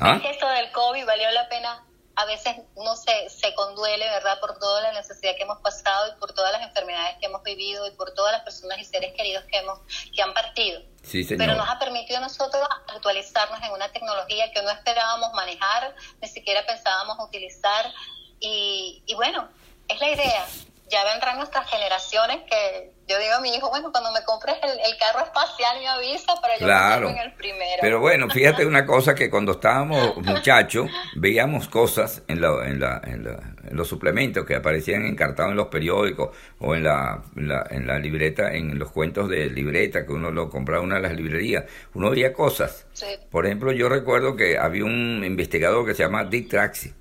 [0.00, 0.20] ¿Ah?
[0.22, 1.82] Es esto del COVID valió la pena
[2.16, 6.18] a veces uno se, se conduele, ¿verdad?, por toda la necesidad que hemos pasado y
[6.18, 9.44] por todas las enfermedades que hemos vivido y por todas las personas y seres queridos
[9.44, 9.78] que hemos
[10.14, 10.80] que han partido.
[11.02, 11.46] Sí, señor.
[11.46, 16.28] Pero nos ha permitido a nosotros actualizarnos en una tecnología que no esperábamos manejar, ni
[16.28, 17.92] siquiera pensábamos utilizar.
[18.40, 19.48] Y, y bueno,
[19.88, 20.46] es la idea,
[20.88, 24.96] ya vendrán nuestras generaciones que yo digo a mi hijo, bueno, cuando me compres el,
[24.98, 27.08] carro espacial me avisa para yo claro.
[27.08, 27.78] en el primero.
[27.80, 33.00] Pero bueno, fíjate una cosa que cuando estábamos muchachos veíamos cosas en, la, en, la,
[33.04, 38.52] en, los suplementos que aparecían encartados en los periódicos o en la, en la libreta,
[38.52, 41.64] en los cuentos de libreta que uno lo compraba en una de las librerías.
[41.94, 42.86] Uno veía cosas.
[43.30, 46.92] Por ejemplo, yo recuerdo que había un investigador que se llama Dick Tracy.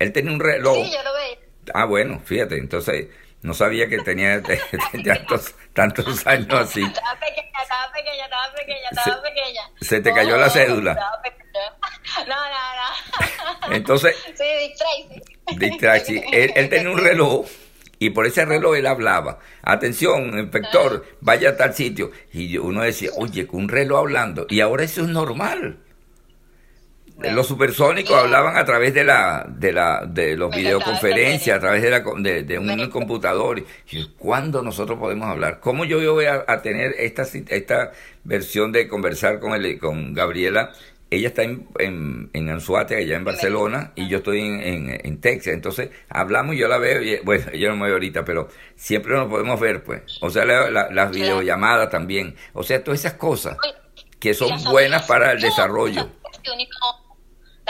[0.00, 0.74] Él tenía un reloj.
[0.84, 1.38] Sí, yo lo veía.
[1.74, 3.06] Ah, bueno, fíjate, entonces
[3.42, 4.42] no sabía que tenía
[5.04, 6.82] tantos, tantos años así.
[6.82, 9.62] Estaba pequeña, estaba pequeña, estaba pequeña, estaba pequeña.
[9.80, 10.98] Se te cayó la cédula.
[12.26, 13.74] No, no, no.
[13.74, 15.58] Entonces, sí, Dick Tracy.
[15.58, 17.46] Dick Tracy, él, él tenía un reloj
[17.98, 19.38] y por ese reloj él hablaba.
[19.62, 22.10] Atención, inspector, vaya a tal sitio.
[22.32, 24.46] Y uno decía, oye, con un reloj hablando.
[24.48, 25.78] Y ahora eso es normal.
[27.22, 31.90] Los supersónicos hablaban a través de la de la de los videoconferencias, a través de
[31.90, 33.62] la de, de un computador.
[33.90, 35.60] Y ¿Cuándo nosotros podemos hablar?
[35.60, 37.92] ¿Cómo yo voy a, a, tener esta esta
[38.24, 40.72] versión de conversar con el, con Gabriela?
[41.10, 45.20] Ella está en, en, en Anzuate, allá en Barcelona, y yo estoy en, en, en,
[45.20, 45.54] Texas.
[45.54, 49.28] Entonces, hablamos, yo la veo, y, bueno, yo no me veo ahorita, pero siempre nos
[49.28, 50.02] podemos ver, pues.
[50.20, 52.36] O sea, la, la, las videollamadas también.
[52.52, 53.56] O sea, todas esas cosas
[54.20, 56.08] que son buenas para el desarrollo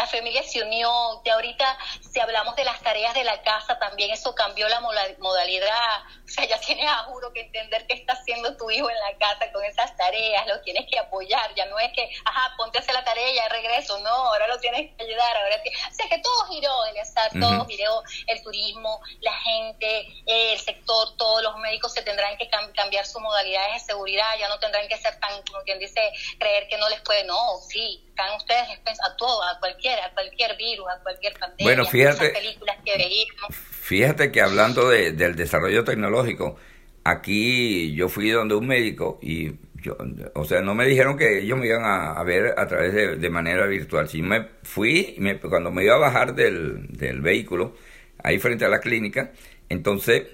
[0.01, 4.11] la familia se unió, de ahorita si hablamos de las tareas de la casa también
[4.11, 8.57] eso cambió la modalidad, o sea, ya tienes a juro que entender qué está haciendo
[8.57, 11.93] tu hijo en la casa con esas tareas, lo tienes que apoyar, ya no es
[11.93, 15.05] que, ajá, ponte a hacer la tarea y ya regreso, no, ahora lo tienes que
[15.05, 19.35] ayudar, ahora que, o sea, que todo giró, el estar, todo giró, el turismo, la
[19.35, 24.49] gente, el sector, todos los médicos se tendrán que cambiar sus modalidades de seguridad, ya
[24.49, 28.03] no tendrán que ser tan, como quien dice, creer que no les puede, no, sí,
[28.09, 29.59] están ustedes a todo, a
[29.91, 33.57] cualquiera, a cualquier virus, a cualquier pandemia, bueno, fíjate, películas que veíamos.
[33.57, 36.57] Fíjate que hablando de, del desarrollo tecnológico,
[37.05, 39.97] aquí yo fui donde un médico y yo,
[40.35, 43.31] o sea, no me dijeron que ellos me iban a, ver a través de, de,
[43.31, 44.09] manera virtual.
[44.09, 47.75] Sí me fui, me, cuando me iba a bajar del, del, vehículo,
[48.23, 49.33] ahí frente a la clínica,
[49.69, 50.25] entonces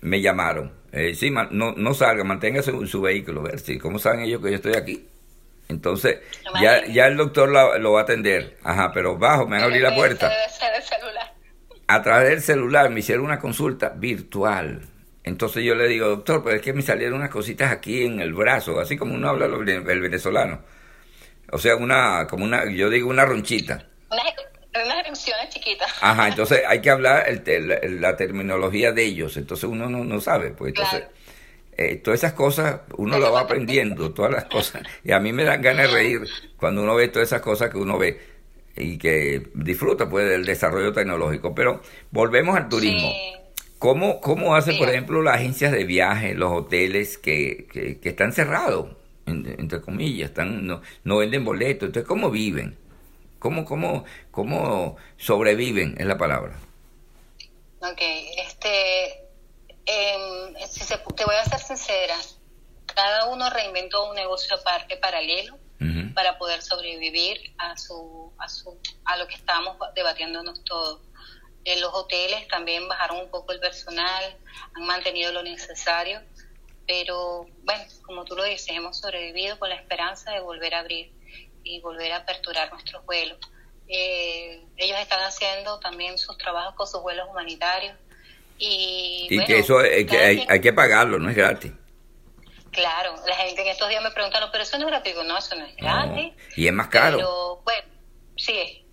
[0.00, 0.72] me llamaron.
[0.92, 4.50] Eh, sí, no, no salga, mantenga su, su vehículo, ver si, ¿cómo saben ellos que
[4.50, 5.06] yo estoy aquí?
[5.68, 6.20] Entonces,
[6.60, 8.56] ya, ya el doctor lo, va a atender.
[8.62, 10.32] Ajá, pero bajo, me van a abrir la puerta.
[11.88, 14.82] A través del celular me hicieron una consulta virtual.
[15.24, 18.32] Entonces yo le digo, doctor, pues es que me salieron unas cositas aquí en el
[18.32, 20.60] brazo, así como uno habla el venezolano.
[21.50, 23.86] O sea, una, como una, yo digo una ronchita.
[24.08, 25.90] Unas erupciones chiquitas.
[26.00, 29.36] Ajá, entonces hay que hablar el, la, terminología de ellos.
[29.36, 31.04] Entonces uno no, no sabe, pues entonces...
[31.78, 34.82] Eh, todas esas cosas uno lo va aprendiendo, todas las cosas.
[35.04, 36.20] Y a mí me dan ganas de reír
[36.56, 38.18] cuando uno ve todas esas cosas que uno ve
[38.76, 41.54] y que disfruta pues del desarrollo tecnológico.
[41.54, 43.12] Pero volvemos al turismo.
[43.78, 48.96] ¿Cómo, ¿Cómo hace, por ejemplo, las agencias de viaje, los hoteles que, que, están cerrados,
[49.26, 51.88] entre comillas, están no, no venden boletos?
[51.88, 52.78] Entonces, ¿cómo viven?
[53.38, 55.94] ¿Cómo, cómo, cómo sobreviven?
[55.98, 56.56] Es la palabra.
[57.80, 58.00] Ok,
[58.46, 59.25] este,
[59.86, 62.16] eh, si te voy a ser sincera,
[62.94, 65.58] cada uno reinventó un negocio aparte, paralelo,
[66.14, 71.02] para poder sobrevivir a, su, a, su, a lo que estamos debatiéndonos todos.
[71.64, 74.36] En los hoteles también bajaron un poco el personal,
[74.74, 76.22] han mantenido lo necesario,
[76.86, 81.12] pero bueno, como tú lo dices, hemos sobrevivido con la esperanza de volver a abrir
[81.62, 83.38] y volver a aperturar nuestros vuelos.
[83.88, 87.96] Eh, ellos están haciendo también sus trabajos con sus vuelos humanitarios.
[88.58, 90.06] Y, que eso hay,
[90.48, 91.72] hay, que pagarlo, no es gratis.
[92.70, 95.14] Claro, la gente en estos días me preguntan, pero eso no es gratis.
[95.24, 96.32] No, eso no es gratis.
[96.56, 97.16] y es más caro.
[97.16, 97.88] Pero bueno,
[98.36, 98.86] sí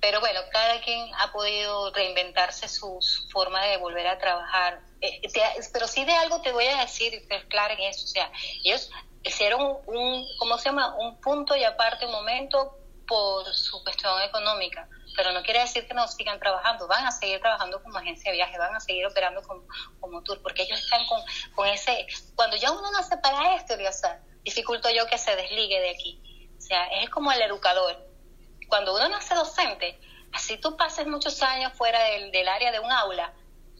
[0.00, 2.98] Pero bueno, cada quien ha podido reinventarse su,
[3.30, 4.80] forma de volver a trabajar.
[5.00, 5.20] Eh,
[5.72, 8.04] pero sí de algo te voy a decir, es claro en eso.
[8.04, 8.30] O sea,
[8.64, 8.90] ellos
[9.22, 10.94] hicieron un, ¿cómo se llama?
[10.96, 15.94] Un punto y aparte un momento por su cuestión económica, pero no quiere decir que
[15.94, 19.42] no sigan trabajando, van a seguir trabajando como agencia de viaje, van a seguir operando
[19.42, 19.64] como,
[20.00, 21.20] como tour, porque ellos están con,
[21.54, 23.74] con ese, cuando ya uno nace para esto,
[24.42, 26.48] dificulto yo que se desligue de aquí.
[26.56, 27.96] O sea, es como el educador.
[28.68, 29.98] Cuando uno nace docente,
[30.32, 33.32] así tú pases muchos años fuera del, del área de un aula,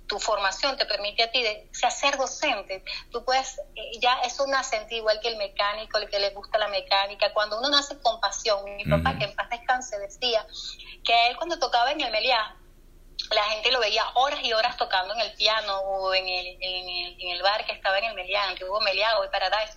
[0.06, 2.84] tu formación te permite a ti de, ser docente.
[3.10, 6.58] Tú puedes, eh, ya eso nace en igual que el mecánico, el que le gusta
[6.58, 7.32] la mecánica.
[7.32, 10.46] Cuando uno nace con pasión, mi papá, que en paz descanse, decía
[11.04, 12.56] que él cuando tocaba en el Meliá,
[13.30, 17.28] la gente lo veía horas y horas tocando en el piano o en el, en
[17.30, 19.74] el, bar que estaba en el Meliá, antiguo Meliá o Paradise.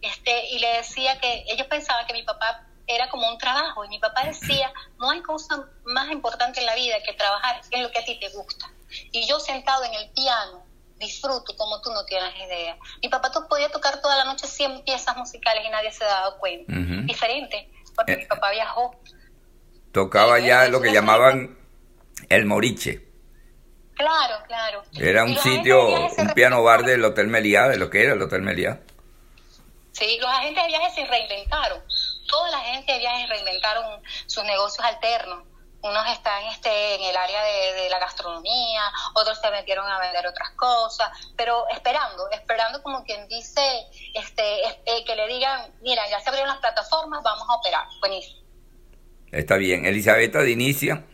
[0.00, 3.88] Este, y le decía que ellos pensaban que mi papá era como un trabajo y
[3.88, 7.90] mi papá decía, no hay cosa más importante en la vida que trabajar en lo
[7.90, 8.70] que a ti te gusta.
[9.12, 10.64] Y yo sentado en el piano,
[10.98, 12.76] disfruto como tú no tienes idea.
[13.02, 16.72] Mi papá podía tocar toda la noche 100 piezas musicales y nadie se daba cuenta.
[17.04, 18.94] Diferente, porque eh, mi papá viajó.
[19.92, 21.58] Tocaba ya lo que llamaban
[22.28, 23.06] el moriche.
[23.94, 24.82] Claro, claro.
[24.98, 28.42] Era un sitio, un piano bar del Hotel Meliá, de lo que era el Hotel
[28.42, 28.80] Meliá.
[29.92, 31.82] Sí, los agentes de viajes se reinventaron.
[32.28, 35.44] Toda la gente de viajes reinventaron sus negocios alternos
[35.82, 38.82] unos están este, en el área de, la gastronomía,
[39.14, 43.60] otros se metieron a vender otras cosas, pero esperando, esperando como quien dice,
[44.14, 47.86] este, eh, que le digan, mira, ya se abrieron las plataformas, vamos a operar.
[48.00, 48.40] Buenísimo.
[49.30, 49.86] Está bien.
[49.86, 51.04] Elizabeth Dinicia,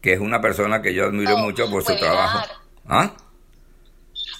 [0.00, 2.40] que es una persona que yo admiro mucho por su trabajo.
[2.88, 3.10] ¿Ah?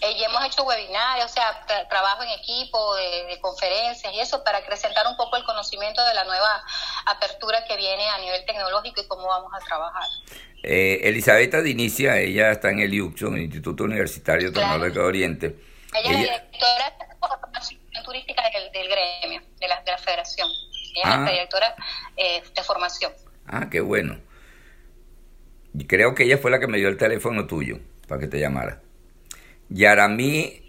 [0.02, 4.58] Eh, y hemos hecho webinarios, o sea, trabajo en equipo, de, conferencias y eso para
[4.58, 6.64] acrecentar un poco el conocimiento de la nueva
[7.06, 10.08] apertura que viene a nivel tecnológico y cómo vamos a trabajar.
[10.64, 15.56] Eh, Elizabeth Dinicia, ella está en el IUCSO, el Instituto Universitario Tecnológico de Oriente.
[15.94, 20.48] Ella, es directora de formación turística del, gremio, de la, de la federación.
[20.96, 21.30] Ella es la ah.
[21.30, 21.74] directora
[22.16, 23.12] eh, de formación.
[23.46, 24.18] Ah, qué bueno.
[25.86, 28.80] Creo que ella fue la que me dio el teléfono tuyo para que te llamara.
[29.74, 30.62] Yaramí,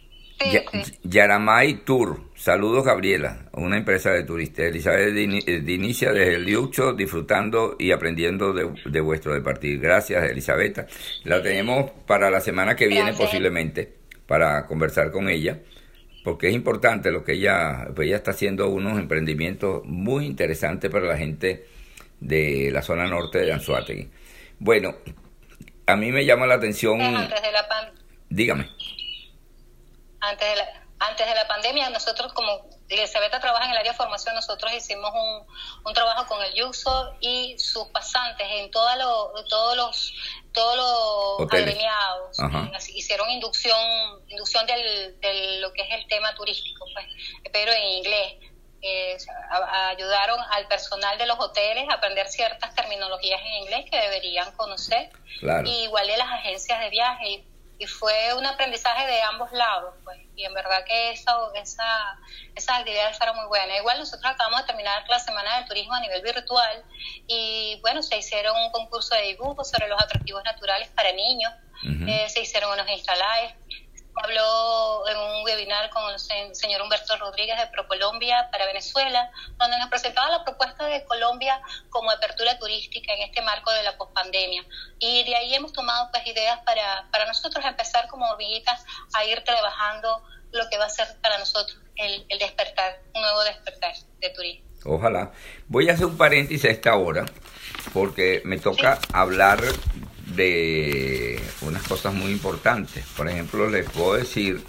[1.04, 2.32] Yaramay Tour.
[2.36, 4.66] Saludos, Gabriela, una empresa de turistas.
[4.66, 9.80] Elizabeth eh, Dinicia desde el Liucho, disfrutando y aprendiendo de, vuestro departir.
[9.80, 10.88] Gracias, Elizabeth.
[11.24, 13.94] La tenemos para la semana que viene, posiblemente,
[14.26, 15.60] para conversar con ella,
[16.24, 21.08] porque es importante lo que ella, pues ella está haciendo unos emprendimientos muy interesantes para
[21.08, 21.66] la gente
[22.22, 24.10] de la zona norte de Anzuategui.
[24.60, 24.96] Bueno,
[25.88, 27.02] a mí me llama la atención.
[27.02, 27.68] Antes de la
[28.30, 28.68] Dígame
[30.24, 33.98] antes de la, antes de la pandemia, nosotros como Elizabeth trabaja en el área de
[33.98, 35.46] formación, nosotros hicimos un,
[35.86, 40.14] un trabajo con el Yuso y sus pasantes en todos los todos los
[40.54, 40.78] todos
[41.40, 42.38] los agremiados
[42.94, 43.78] hicieron inducción
[44.28, 47.06] inducción del, de lo que es el tema turístico pues
[47.52, 48.36] pero en inglés.
[48.86, 49.16] Eh,
[49.92, 55.10] ayudaron al personal de los hoteles a aprender ciertas terminologías en inglés que deberían conocer.
[55.64, 57.46] Y igual de las agencias de viaje
[57.80, 61.86] y fue un aprendizaje de ambos lados, pues, y en verdad que esa, esa,
[62.56, 63.78] esas actividades fueron muy buenas.
[63.78, 66.84] Igual nosotros acabamos de terminar la Semana del Turismo a nivel virtual
[67.28, 71.52] y bueno, se hicieron un concurso de dibujo sobre los atractivos naturales para niños,
[72.08, 73.56] eh, se hicieron unos instalajes,
[74.16, 79.90] habló en un webinar con el señor Humberto Rodríguez de ProColombia para Venezuela, donde nos
[79.90, 84.64] presentaba la propuesta de Colombia como apertura turística en este marco de la pospandemia.
[85.00, 89.44] Y de ahí hemos tomado pues ideas para, para nosotros empezar como hormiguitas a ir
[89.44, 94.30] trabajando lo que va a ser para nosotros el, el despertar, un nuevo despertar de
[94.30, 94.68] turismo.
[94.86, 95.32] Ojalá.
[95.68, 97.26] Voy a hacer un paréntesis a esta hora
[97.94, 99.60] porque me toca hablar
[100.36, 103.06] de unas cosas muy importantes.
[103.16, 104.62] Por ejemplo, les puedo decir,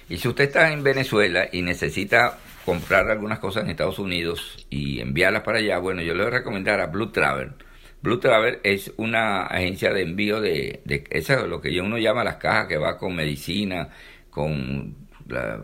[0.10, 5.00] Y si usted está en Venezuela y necesita comprar algunas cosas en Estados Unidos y
[5.00, 7.54] enviarlas para allá, bueno, yo le voy a recomendar a Blue Travel
[8.02, 12.68] Blue Travel es una agencia de envío de, de lo que uno llama las cajas
[12.68, 13.90] que va con medicina,
[14.30, 14.96] con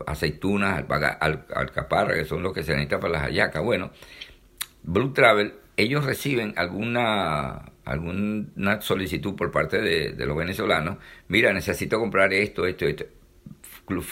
[0.06, 0.84] aceitunas,
[1.20, 3.62] al, alcaparra, que son los que se necesitan para las hallacas.
[3.62, 3.90] Bueno,
[4.84, 12.32] Blue Travel, ellos reciben alguna alguna solicitud por parte de, los venezolanos, mira, necesito comprar
[12.34, 13.04] esto, esto, esto.
[13.86, 14.04] Blue,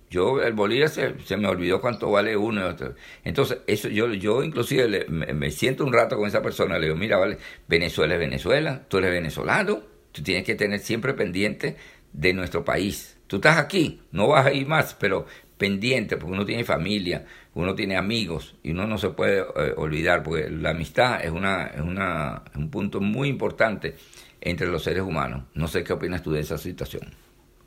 [0.09, 2.75] Yo, el bolívar se, se me olvidó cuánto vale uno.
[3.23, 7.17] Entonces, eso yo, yo inclusive me, siento un rato con esa persona, le digo, mira,
[7.17, 7.37] vale,
[7.67, 11.75] Venezuela es Venezuela, tú eres venezolano, tú tienes que tener siempre pendiente
[12.13, 13.17] de nuestro país.
[13.27, 15.25] Tú estás aquí, no vas a ir más, pero
[15.57, 20.21] pendiente, porque uno tiene familia, uno tiene amigos y uno no se puede eh, olvidar,
[20.23, 23.95] porque la amistad es, una, es, una, un punto muy importante
[24.41, 25.45] entre los seres humanos.
[25.53, 27.03] No sé qué opinas tú de esa situación.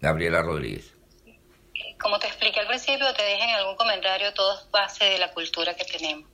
[0.01, 0.98] Gabriela Rodríguez.
[2.01, 5.31] Como te expliqué al principio, te dije en algún comentario, todo es base de la
[5.33, 6.29] cultura que tenemos.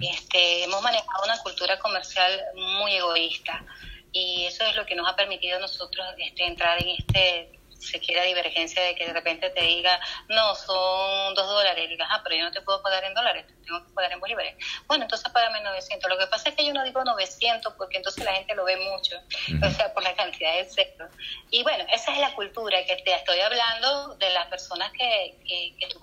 [0.00, 3.64] este, hemos manejado una cultura comercial muy egoísta
[4.12, 8.00] y eso es lo que nos ha permitido a nosotros este, entrar en este se
[8.00, 12.20] quiera divergencia de que de repente te diga, no, son dos dólares, y digas, ah,
[12.22, 14.56] pero yo no te puedo pagar en dólares, tengo que pagar en bolívares.
[14.86, 16.10] Bueno, entonces págame 900.
[16.10, 18.76] Lo que pasa es que yo no digo 900 porque entonces la gente lo ve
[18.76, 19.16] mucho,
[19.62, 21.04] o sea, por la cantidad de sexo.
[21.50, 25.76] Y bueno, esa es la cultura que te estoy hablando de las personas que, que,
[25.78, 26.00] que tú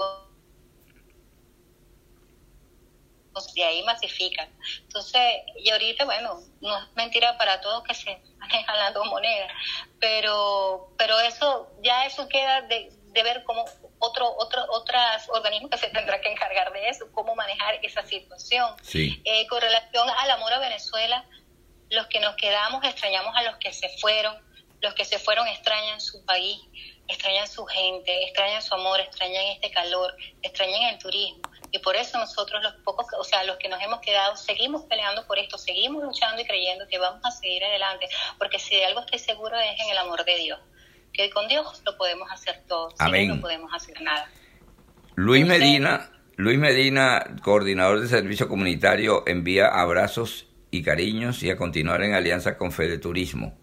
[3.54, 4.50] de ahí masifican.
[4.82, 5.22] Entonces,
[5.58, 9.52] y ahorita, bueno, no es mentira para todos que se manejan las dos monedas,
[10.00, 13.65] pero, pero eso, ya eso queda de, de ver cómo
[14.00, 18.76] otro, otro, otros organismos que se tendrán que encargar de eso, cómo manejar esa situación.
[19.24, 21.24] Eh, con relación al amor a Venezuela,
[21.89, 24.36] los que nos quedamos extrañamos a los que se fueron,
[24.82, 26.60] los que se fueron extrañan su país,
[27.08, 31.41] extrañan su gente, extrañan su amor, extrañan este calor, extrañan el turismo.
[31.72, 35.26] Y por eso nosotros los pocos, o sea, los que nos hemos quedado, seguimos peleando
[35.26, 38.99] por esto, seguimos luchando y creyendo que vamos a seguir adelante, porque si de algo
[38.99, 40.59] estoy seguro es en el amor de Dios,
[41.13, 43.30] que con Dios lo podemos hacer todo, Amén.
[43.30, 44.30] no podemos hacer nada.
[45.15, 52.03] Luis Medina, Luis Medina, coordinador de servicio comunitario, envía abrazos y cariños y a continuar
[52.03, 53.57] en alianza con Fede Turismo.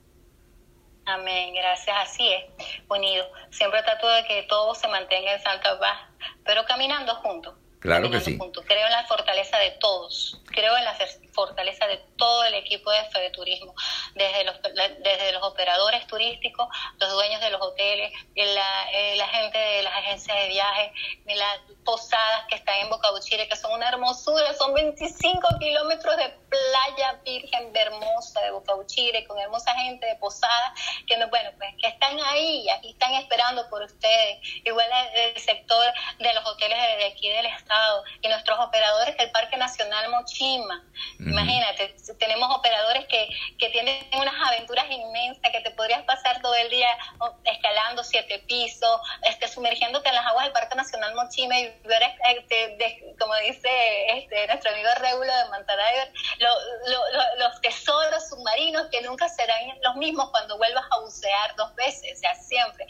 [1.05, 2.45] Amén, gracias, así es,
[2.89, 3.27] unido.
[3.51, 5.99] Siempre trato de que todo se mantenga en santa paz,
[6.45, 8.37] pero caminando juntos Claro que sí.
[8.67, 10.97] Creo en la fortaleza de todos, creo en la
[11.33, 13.73] fortaleza de todo el equipo de Fede Turismo,
[14.17, 16.69] desde los, desde los operadores turísticos,
[16.99, 20.93] los dueños de los hoteles, la, eh, la gente de las agencias de viajes,
[21.25, 26.17] de las posadas que están en Boca Uchire, que son una hermosura, son 25 kilómetros
[26.17, 30.75] de playa virgen hermosa de Boca Uchire, con hermosa gente de posada,
[31.07, 34.39] que bueno, pues que están ahí, aquí están esperando por ustedes.
[34.65, 37.68] Igual el sector de los hoteles de aquí del estado
[38.23, 40.85] y nuestros operadores del Parque Nacional Mochima.
[41.19, 46.71] Imagínate, tenemos operadores que, que tienen unas aventuras inmensas, que te podrías pasar todo el
[46.71, 46.89] día
[47.45, 52.03] escalando siete pisos, este, sumergiéndote en las aguas del Parque Nacional Mochima y ver,
[52.37, 53.69] este, como dice
[54.15, 56.13] este, nuestro amigo Regulo de Mantadiver,
[57.39, 62.21] los tesoros submarinos que nunca serán los mismos cuando vuelvas a bucear dos veces, o
[62.21, 62.87] sea, siempre.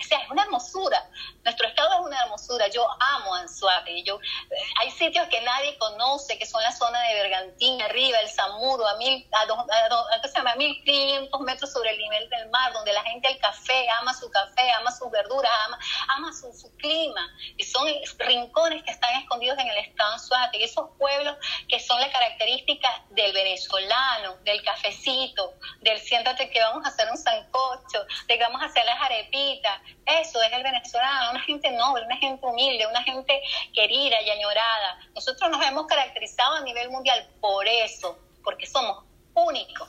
[0.00, 1.08] O sea, es una hermosura.
[1.44, 2.68] Nuestro estado es una hermosura.
[2.68, 4.02] Yo amo Anzuate.
[4.02, 8.28] Yo, eh, hay sitios que nadie conoce, que son la zona de Bergantín, arriba, el
[8.28, 10.54] Zamuro, a mil, a, dos, a, se llama?
[10.56, 14.70] 1500 metros sobre el nivel del mar, donde la gente el café, ama su café,
[14.72, 15.78] ama sus verduras, ama,
[16.08, 17.28] ama su, su clima.
[17.56, 17.86] Y son
[18.18, 20.58] rincones que están escondidos en el estado Anzuate.
[20.58, 21.36] Y esos pueblos
[21.68, 27.16] que son la característica del venezolano, del cafecito, del siéntate que vamos a hacer un
[27.16, 32.04] sancocho, de que vamos a hacer las arepitas, eso es el venezolano, una gente noble,
[32.04, 33.42] una gente humilde, una gente
[33.74, 34.98] querida y añorada.
[35.14, 39.88] Nosotros nos hemos caracterizado a nivel mundial por eso, porque somos únicos.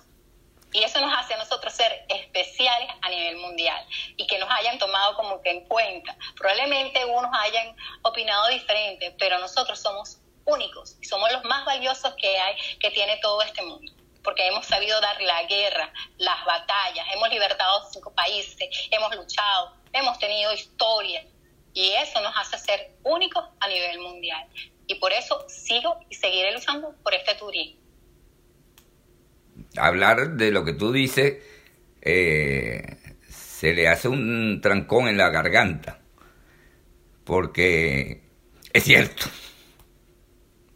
[0.73, 3.85] Y eso nos hace a nosotros ser especiales a nivel mundial
[4.15, 6.15] y que nos hayan tomado como que en cuenta.
[6.37, 12.37] Probablemente unos hayan opinado diferente, pero nosotros somos únicos y somos los más valiosos que
[12.39, 13.91] hay, que tiene todo este mundo
[14.23, 20.17] porque hemos sabido dar la guerra, las batallas, hemos libertado cinco países, hemos luchado, hemos
[20.19, 21.25] tenido historia
[21.73, 24.47] y eso nos hace ser únicos a nivel mundial.
[24.87, 27.79] Y por eso sigo y seguiré luchando por este turismo.
[29.77, 31.41] Hablar de lo que tú dices,
[32.01, 32.97] eh,
[33.29, 35.99] se le hace un trancón en la garganta,
[37.23, 38.23] porque
[38.73, 39.27] es cierto,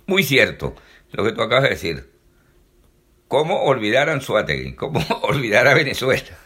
[0.06, 0.76] muy cierto
[1.12, 2.15] lo que tú acabas de decir
[3.28, 4.76] ¿Cómo olvidar a Anzuategui?
[4.76, 6.38] ¿Cómo olvidar a Venezuela?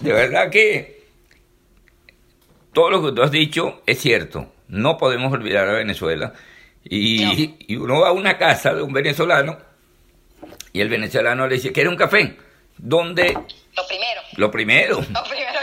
[0.00, 0.98] De verdad que
[2.72, 4.52] todo lo que tú has dicho es cierto.
[4.68, 6.32] No podemos olvidar a Venezuela.
[6.84, 9.58] Y, uno va a una casa de un venezolano
[10.72, 12.36] y el venezolano le dice, ¿quiere un café?
[12.76, 13.36] ¿Dónde?
[13.76, 14.20] Lo primero.
[14.36, 14.96] Lo primero.
[15.10, 15.60] Lo primero.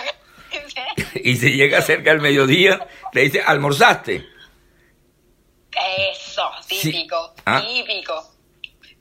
[1.23, 4.25] y se llega cerca al mediodía, le dice, ¿almorzaste?
[6.11, 7.63] Eso, típico, ah.
[7.65, 8.34] típico.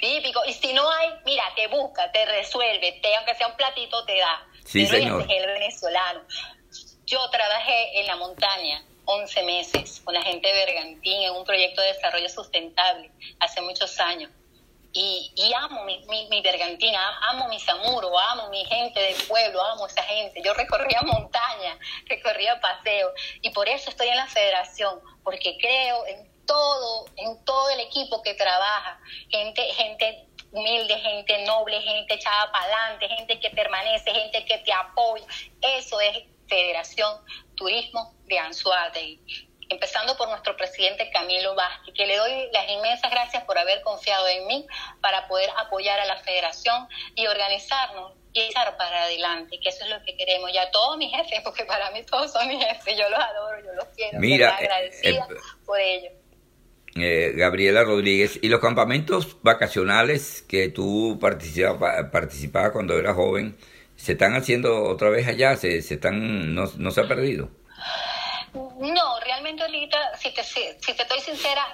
[0.05, 0.45] Típico.
[0.45, 4.19] Y si no hay, mira, te busca, te resuelve, te, aunque sea un platito, te
[4.19, 4.47] da.
[4.67, 5.23] Sí, señor.
[5.23, 6.21] es el venezolano.
[7.07, 11.81] Yo trabajé en la montaña 11 meses con la gente de Bergantín en un proyecto
[11.81, 14.31] de desarrollo sustentable hace muchos años.
[14.93, 19.63] Y, y amo mi, mi, mi, Bergantín, amo mi Zamuro, amo mi gente del pueblo,
[19.63, 20.43] amo esa gente.
[20.45, 26.34] Yo recorría montaña, recorría paseo y por eso estoy en la federación, porque creo en
[26.47, 32.65] todo, en todo el equipo que trabaja, gente, gente humilde, gente noble, gente echada para
[32.65, 35.25] adelante, gente que permanece, gente que te apoya.
[35.61, 37.21] Eso es Federación
[37.57, 39.19] Turismo de Anzuate.
[39.69, 44.29] Empezando por nuestro presidente Camilo Vázquez, que le doy las inmensas gracias por haber confiado
[44.29, 44.67] en mí
[45.01, 46.87] para poder apoyar a la federación
[47.17, 50.53] y organizarnos y echar para adelante, que eso es lo que queremos.
[50.53, 53.73] Ya todos mis jefes, porque para mí todos son mis jefes, yo los adoro, yo
[53.73, 56.11] los quiero, Mira, estoy agradecida eh, por ello
[56.97, 63.57] eh, Gabriela Rodríguez, y los campamentos vacacionales que tú participabas participaba cuando eras joven,
[63.97, 65.57] ¿se están haciendo otra vez allá?
[65.57, 67.51] ¿Se, se están, no, no se ha perdido?
[68.55, 70.61] No, realmente ahorita, si te, si,
[70.95, 71.65] te estoy sincera,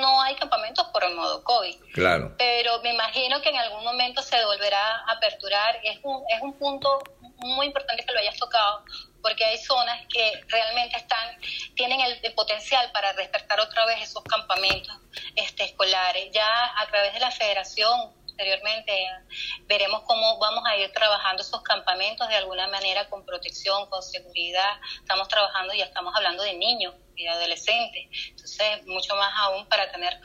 [0.00, 1.76] no hay campamentos por el modo COVID.
[1.92, 2.34] Claro.
[2.38, 5.76] Pero me imagino que en algún momento se volverá a aperturar.
[5.82, 7.02] Es un, es un punto
[7.40, 8.84] muy importante que lo hayas tocado,
[9.22, 11.38] porque hay zonas que realmente están
[11.74, 14.94] tienen el, potencial para despertar otra vez esos campamentos
[15.36, 16.30] este, escolares.
[16.32, 18.92] Ya a través de la federación, posteriormente,
[19.66, 24.78] veremos cómo vamos a ir trabajando esos campamentos de alguna manera con protección, con seguridad.
[24.94, 30.18] Estamos trabajando, ya estamos hablando de niños y adolescentes, entonces mucho más aún para tener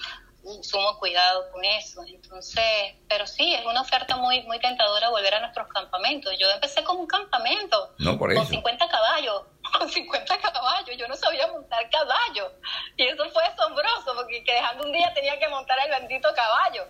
[0.62, 2.04] sumo cuidado con eso.
[2.08, 6.34] Entonces, pero sí, es una oferta muy muy tentadora volver a nuestros campamentos.
[6.40, 7.94] Yo empecé con un campamento
[8.36, 9.44] con 50 caballos,
[9.80, 10.98] con 50 caballos.
[10.98, 12.52] Yo no sabía montar caballo.
[12.98, 16.86] Y eso fue asombroso, porque dejando un día tenía que montar el bendito caballo.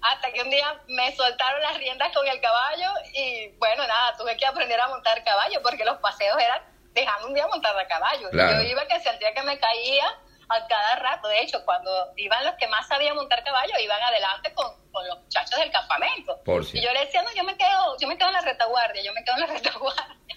[0.00, 4.36] Hasta que un día me soltaron las riendas con el caballo y bueno, nada, tuve
[4.36, 8.28] que aprender a montar caballo porque los paseos eran dejando un día montar a caballo.
[8.32, 10.06] Yo iba que sentía que me caía
[10.48, 11.28] a cada rato.
[11.28, 15.18] De hecho, cuando iban los que más sabían montar caballo, iban adelante con, con los
[15.20, 16.38] muchachos del campamento.
[16.44, 16.78] Por si.
[16.78, 19.12] Y yo le decía, no, yo me quedo, yo me quedo en la retaguardia, yo
[19.12, 20.36] me quedo en la retaguardia.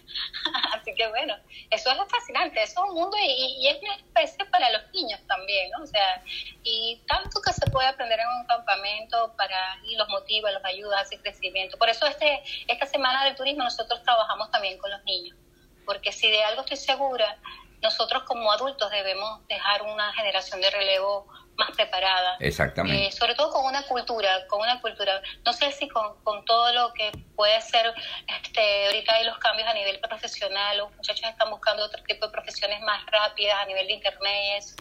[0.74, 1.36] Así que bueno,
[1.70, 5.20] eso es fascinante, eso es un mundo y, y, es una especie para los niños
[5.28, 5.84] también, ¿no?
[5.84, 6.24] O sea,
[6.64, 11.00] y tanto que se puede aprender en un campamento para y los motiva, los ayuda
[11.00, 11.78] a ese crecimiento.
[11.78, 15.38] Por eso este esta semana del turismo nosotros trabajamos también con los niños,
[15.86, 17.38] porque si de algo estoy segura,
[17.82, 21.28] nosotros como adultos debemos dejar una generación de relevo
[21.58, 22.38] más preparada.
[22.40, 23.08] Exactamente.
[23.08, 25.22] Eh, sobre todo con una cultura, con una cultura.
[25.46, 27.94] No sé si con, con, todo lo que puede ser,
[28.42, 32.32] este, ahorita hay los cambios a nivel profesional, los muchachos están buscando otro tipo de
[32.32, 34.76] profesiones más rápidas a nivel de internet y eso,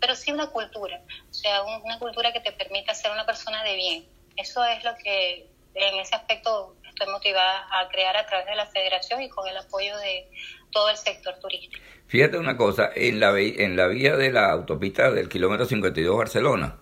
[0.00, 1.00] pero sí una cultura,
[1.30, 4.08] o sea, una cultura que te permita ser una persona de bien.
[4.36, 8.66] Eso es lo que en ese aspecto estoy motivada a crear a través de la
[8.66, 10.28] federación y con el apoyo de
[10.74, 11.82] todo el sector turístico.
[12.06, 16.76] Fíjate una cosa, en la, en la vía de la autopista del kilómetro 52 Barcelona,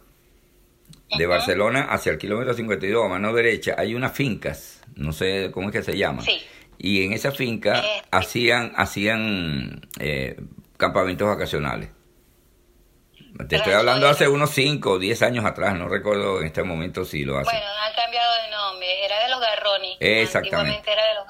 [1.17, 5.69] de Barcelona hacia el kilómetro 52 a mano derecha, hay unas fincas, no sé cómo
[5.69, 6.25] es que se llaman.
[6.25, 6.43] Sí.
[6.79, 10.41] Y en esa finca Eh, hacían, hacían eh,
[10.77, 11.91] campamentos vacacionales.
[13.49, 17.05] Te estoy hablando hace unos 5 o 10 años atrás, no recuerdo en este momento
[17.05, 17.55] si lo hacen.
[17.55, 19.97] Bueno, han cambiado de nombre, era de los Garroni.
[20.01, 20.77] Exactamente.
[20.77, 21.27] Antiguamente era de los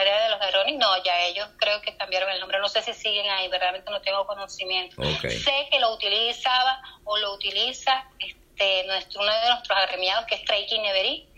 [0.00, 2.94] era de los Garroni, no, ya ellos creo que cambiaron el nombre, no sé si
[2.94, 5.00] siguen ahí, verdaderamente no tengo conocimiento.
[5.02, 5.28] Ok.
[5.28, 10.44] Sé que lo utilizaba o lo utiliza este nuestro uno de nuestros agremiados que es
[10.44, 11.28] Trekking Neverí.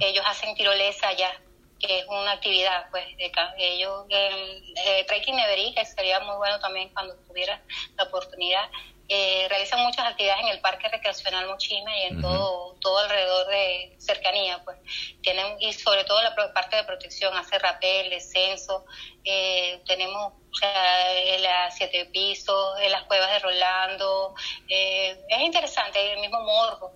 [0.00, 1.30] Ellos hacen tirolesa allá,
[1.78, 6.58] que es una actividad, pues, de ellos, eh, eh, Trekking Neverí, que sería muy bueno
[6.58, 7.60] también cuando tuviera
[7.96, 8.68] la oportunidad,
[9.12, 13.96] eh, realizan muchas actividades en el Parque Recreacional Mochima y en todo, todo alrededor de
[13.98, 14.78] cercanía, pues,
[15.20, 18.84] tienen, y sobre todo la parte de protección, hace rapel, descenso,
[19.24, 24.34] eh, tenemos o sea, en las siete pisos, en las cuevas de Rolando,
[24.68, 26.92] eh, es interesante, el mismo morro.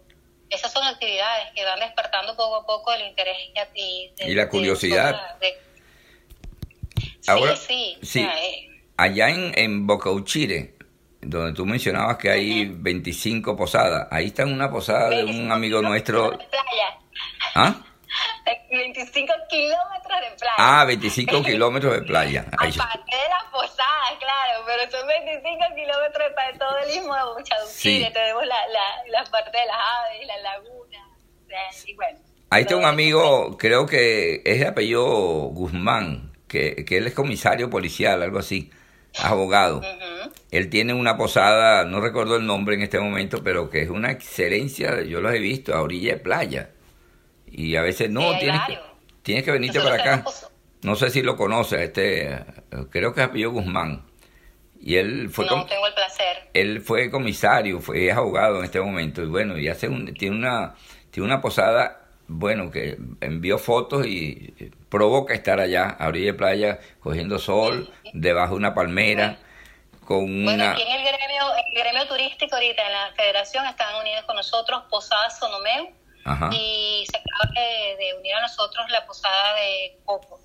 [0.51, 3.37] Esas son actividades que van despertando poco a poco el interés
[3.75, 5.11] y, y, de- Y la curiosidad.
[5.13, 5.65] nosotras, de-
[7.21, 8.21] Sí, Ahora, sí, o sí.
[8.23, 10.75] sea, eh, Allá en, en Bocauchire,
[11.27, 15.83] donde tú mencionabas que hay 25 posadas, ahí está una posada de un 25 amigo
[15.83, 16.31] nuestro.
[16.31, 16.99] de playa.
[17.55, 17.75] ¿Ah?
[18.71, 20.55] 25 kilómetros de playa.
[20.59, 22.45] Ah, 25 kilómetros de playa.
[22.53, 28.07] Aparte de las posadas, claro, pero son 25 kilómetros para todo el istmo de Buchaduchile.
[28.07, 28.13] Sí.
[28.13, 30.99] Tenemos la, la, la parte de las aves, la laguna.
[31.87, 32.19] y bueno.
[32.51, 37.69] Ahí está un amigo, creo que es de apellido Guzmán, que, que él es comisario
[37.69, 38.71] policial, algo así,
[39.23, 39.83] abogado.
[40.51, 44.11] Él tiene una posada, no recuerdo el nombre en este momento, pero que es una
[44.11, 46.71] excelencia, yo los he visto, a orilla de playa.
[47.47, 48.79] Y a veces no, Sí, tienes, que,
[49.23, 50.31] tienes que venirte Nosotros para acá.
[50.83, 52.45] No sé si lo conoces, este,
[52.91, 54.05] creo que es apellido Guzmán.
[54.81, 56.51] Y él fue, no tengo el placer.
[56.53, 59.23] él fue comisario, fue es abogado en este momento.
[59.23, 60.75] Y bueno, y hace un, tiene una,
[61.11, 64.55] tiene una posada, bueno, que envió fotos y
[64.89, 69.39] provoca estar allá, a orilla de playa, cogiendo sol, debajo de una palmera,
[70.05, 70.73] con Bueno, una...
[70.73, 74.83] aquí en el gremio, el gremio turístico ahorita en la federación están unidos con nosotros
[74.91, 75.91] Posada Sonomeu
[76.25, 76.51] Ajá.
[76.53, 80.41] y se acaba de, de unir a nosotros la Posada de Coco.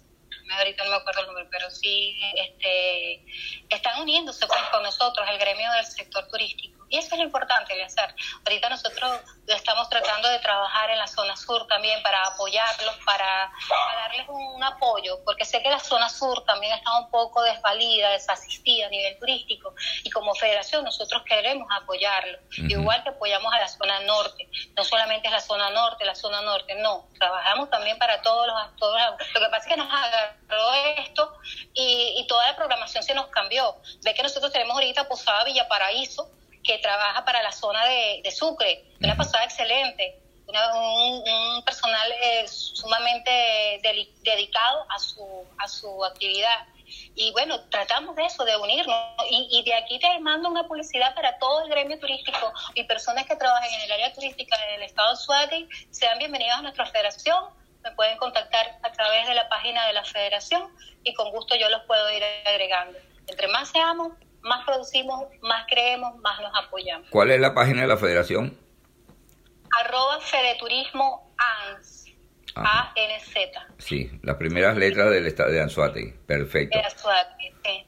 [0.58, 3.24] Ahorita no me acuerdo el nombre, pero sí este,
[3.70, 6.79] están uniéndose pues, con nosotros, el gremio del sector turístico.
[6.90, 8.14] Y eso es lo importante, Eleazar.
[8.46, 14.02] Ahorita nosotros estamos tratando de trabajar en la zona sur también para apoyarlos, para, para
[14.02, 18.88] darles un apoyo, porque sé que la zona sur también está un poco desvalida, desasistida
[18.88, 19.74] a nivel turístico,
[20.04, 22.66] y como federación nosotros queremos apoyarlo, Ujú.
[22.70, 24.50] igual que apoyamos a la zona norte.
[24.76, 28.76] No solamente es la zona norte, la zona norte, no, trabajamos también para todos los...
[28.78, 31.34] Todos los- lo que pasa es que nos agarró esto
[31.74, 33.76] y, y toda la programación se nos cambió.
[34.04, 36.30] Ve que nosotros tenemos ahorita Posada Villa Paraíso,
[36.70, 42.12] que trabaja para la zona de, de Sucre, una pasada excelente, una- un, un personal
[42.22, 43.32] eh, sumamente
[43.82, 45.26] deli- dedicado a su,
[45.58, 46.68] a su actividad.
[47.16, 48.96] Y bueno, tratamos de eso, de unirnos.
[49.32, 53.26] Y, y de aquí te mando una publicidad para todo el gremio turístico y personas
[53.26, 55.68] que trabajen en el área turística del estado de Suárez.
[55.90, 57.46] Sean bienvenidos a nuestra federación.
[57.84, 60.72] Me pueden contactar a través de la página de la federación
[61.04, 63.00] y con gusto yo los puedo ir agregando.
[63.28, 67.08] Entre más seamos, más producimos, más creemos, más nos apoyamos.
[67.10, 68.58] ¿Cuál es la página de la federación?
[69.84, 72.06] Arroba Fedeturismo ANS.
[72.56, 72.92] Ajá.
[72.96, 73.68] A-N-Z.
[73.78, 76.14] Sí, las primeras letras del estado de Anzuategui.
[76.26, 76.78] Perfecto.
[76.78, 77.86] de Azuate, sí.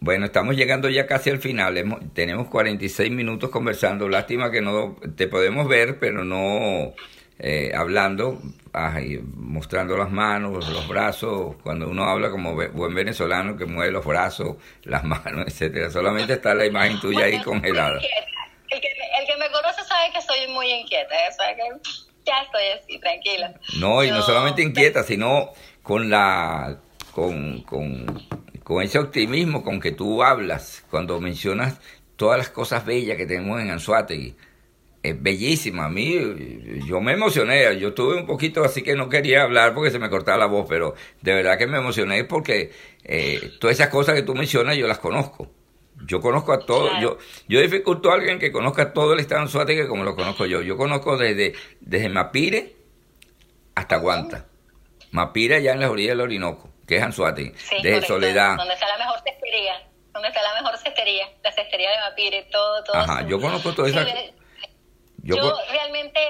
[0.00, 1.76] Bueno, estamos llegando ya casi al final.
[1.78, 4.08] Hemos- tenemos 46 minutos conversando.
[4.08, 6.92] Lástima que no te podemos ver, pero no
[7.38, 8.40] eh, hablando,
[9.36, 14.56] mostrando las manos, los brazos, cuando uno habla como buen venezolano que mueve los brazos,
[14.82, 15.90] las manos, etcétera.
[15.90, 17.96] Solamente está la imagen tuya ahí congelada.
[17.96, 21.56] El que, el que, me conoce sabe que soy muy inquieta, ¿eh?
[21.56, 21.90] que
[22.26, 23.54] ya estoy así, tranquila.
[23.78, 26.78] No, y no, solamente inquieta, sino con la
[27.12, 28.28] con, con,
[28.62, 31.80] con ese optimismo con que tú hablas cuando mencionas
[32.16, 34.36] todas las cosas bellas que tenemos en Anzuategui
[35.02, 35.86] es bellísima.
[35.86, 37.78] A mí, yo me emocioné.
[37.78, 40.66] Yo estuve un poquito así que no quería hablar porque se me cortaba la voz,
[40.68, 42.72] pero de verdad que me emocioné porque
[43.04, 45.50] eh, todas esas cosas que tú mencionas yo las conozco.
[46.06, 46.92] Yo conozco a todos.
[47.00, 47.18] Yo,
[47.48, 50.62] yo dificulto a alguien que conozca todo el estado de como lo conozco yo.
[50.62, 52.76] Yo conozco desde, desde Mapire
[53.74, 54.46] hasta Guanta.
[55.10, 57.52] Mapire allá en las orillas del Orinoco, que es Anzuategui.
[57.82, 58.56] desde Soledad.
[58.56, 59.82] Donde está la mejor cestería.
[60.12, 61.26] Donde está la mejor cestería.
[61.42, 62.96] La cestería de Mapire, todo, todo.
[62.96, 63.98] Ajá, yo conozco todo eso.
[65.36, 66.20] Yo, realmente,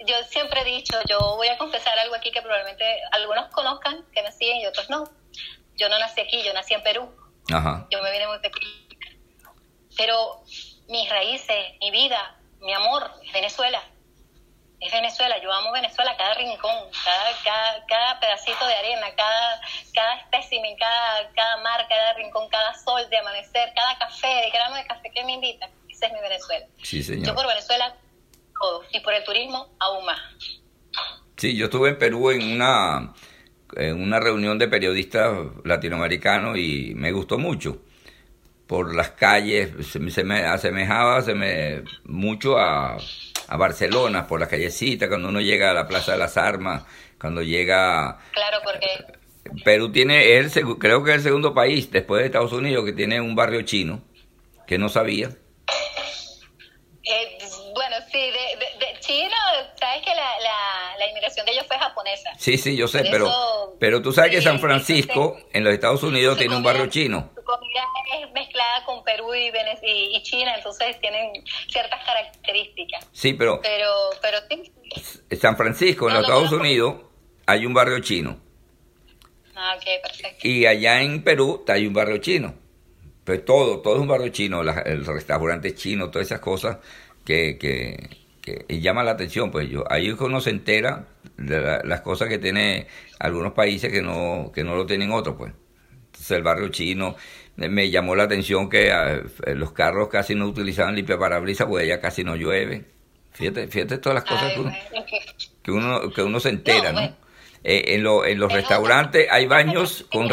[0.00, 4.22] yo siempre he dicho, yo voy a confesar algo aquí que probablemente algunos conozcan, que
[4.22, 5.04] me siguen y otros no.
[5.76, 7.14] Yo no nací aquí, yo nací en Perú.
[7.48, 8.66] Yo me vine muy pequeña.
[9.96, 10.42] Pero
[10.88, 13.82] mis raíces, mi vida, mi amor es Venezuela.
[14.80, 16.74] Es Venezuela, yo amo Venezuela, cada rincón,
[17.44, 19.60] cada, cada, pedacito de arena, cada,
[19.92, 24.76] cada espécimen, cada, cada mar, cada rincón, cada sol de amanecer, cada café, de grano
[24.76, 25.68] de café que me invita.
[25.86, 26.66] Ese es mi Venezuela.
[26.82, 27.26] Sí, señor.
[27.26, 27.94] Yo por Venezuela
[28.92, 30.20] y por el turismo aún más.
[31.36, 33.14] Sí, yo estuve en Perú en una,
[33.76, 35.34] en una reunión de periodistas
[35.64, 37.78] latinoamericanos y me gustó mucho.
[38.66, 42.98] Por las calles, se, me asemejaba se me, mucho a,
[43.48, 46.84] a Barcelona, por las callecitas, cuando uno llega a la Plaza de las Armas,
[47.20, 48.18] cuando llega...
[48.32, 49.18] Claro, porque...
[49.64, 53.20] Perú tiene, el, creo que es el segundo país después de Estados Unidos que tiene
[53.20, 54.02] un barrio chino,
[54.66, 55.30] que no sabía.
[57.02, 57.38] Eh,
[61.36, 62.30] la, la, de ellos fue japonesa.
[62.38, 63.30] Sí, sí, yo sé, pero,
[63.78, 67.30] pero tú sabes que San Francisco, en los Estados Unidos, tiene un barrio chino.
[67.34, 67.84] Su comida
[68.20, 69.50] es mezclada con Perú y,
[69.82, 73.06] y, China, entonces tienen ciertas características.
[73.12, 73.60] Sí, pero.
[73.62, 74.72] Pero, pero sí.
[75.36, 76.96] San Francisco, en los Estados Unidos,
[77.46, 78.38] hay un barrio chino.
[79.54, 80.48] Ah, ok, perfecto.
[80.48, 82.54] Y allá en Perú hay un barrio chino.
[83.24, 86.78] Pues todo, todo es un barrio chino, el restaurante chino, todas esas cosas
[87.24, 88.19] que, que,
[88.68, 89.50] llama la atención.
[89.50, 92.86] Pues yo, ahí uno se entera de las cosas que tiene
[93.18, 95.52] algunos países que no, que no lo tienen otros, pues.
[96.06, 97.16] Entonces el barrio chino
[97.56, 99.20] me llamó la atención que ah,
[99.54, 102.84] los carros casi no utilizaban limpia parabrisas porque allá casi no llueve.
[103.32, 107.00] Fíjate, fíjate todas las cosas que, uno, que, uno, se entera, ¿no?
[107.62, 110.28] Eh, en, lo, en los restaurantes hay baños con...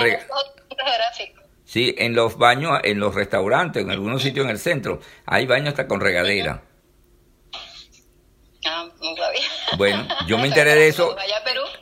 [1.64, 5.70] Sí, en los baños, en los restaurantes, en algunos sitios en el centro, hay baños
[5.70, 6.64] hasta con regadera.
[8.66, 8.88] Ah,
[9.78, 11.16] bueno, yo me enteré de eso.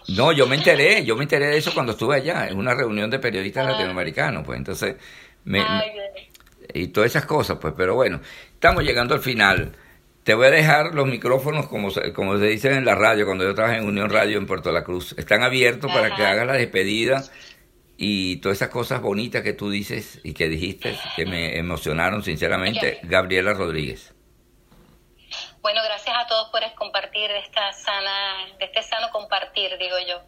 [0.10, 3.10] No, yo me enteré, yo me enteré de eso cuando estuve allá, en una reunión
[3.10, 3.72] de periodistas ah.
[3.72, 4.96] latinoamericanos, pues entonces,
[5.46, 5.64] me,
[6.74, 8.22] y todas esas cosas, pues, pero bueno,
[8.54, 9.74] estamos llegando al final.
[10.24, 13.54] Te voy a dejar los micrófonos, como, como se dice en la radio, cuando yo
[13.54, 15.14] trabajé en Unión Radio en Puerto La Cruz.
[15.20, 17.24] Están abiertos para que hagas la despedida
[17.96, 23.00] y todas esas cosas bonitas que tú dices y que dijiste, que me emocionaron sinceramente.
[23.04, 24.15] Gabriela Rodríguez.
[25.66, 30.22] Bueno, gracias a todos por compartir esta sana, de este sano compartir, digo yo.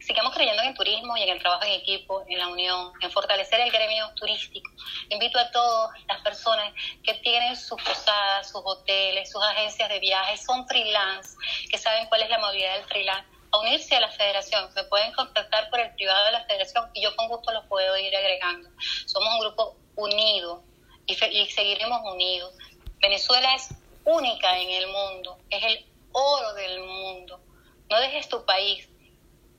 [0.00, 3.60] Sigamos creyendo en turismo y en el trabajo en equipo, en la unión, en fortalecer
[3.60, 4.68] el gremio turístico.
[5.08, 6.74] Invito a todas las personas
[7.04, 11.36] que tienen sus posadas, sus hoteles, sus agencias de viajes, son freelance,
[11.70, 14.68] que saben cuál es la modalidad del freelance, a unirse a la federación.
[14.74, 17.96] Me pueden contactar por el privado de la federación y yo con gusto los puedo
[17.98, 18.68] ir agregando.
[19.06, 20.64] Somos un grupo unido
[21.06, 22.52] y, y seguiremos unidos.
[22.98, 23.68] Venezuela es
[24.04, 27.40] única en el mundo, es el oro del mundo.
[27.90, 28.88] No dejes tu país,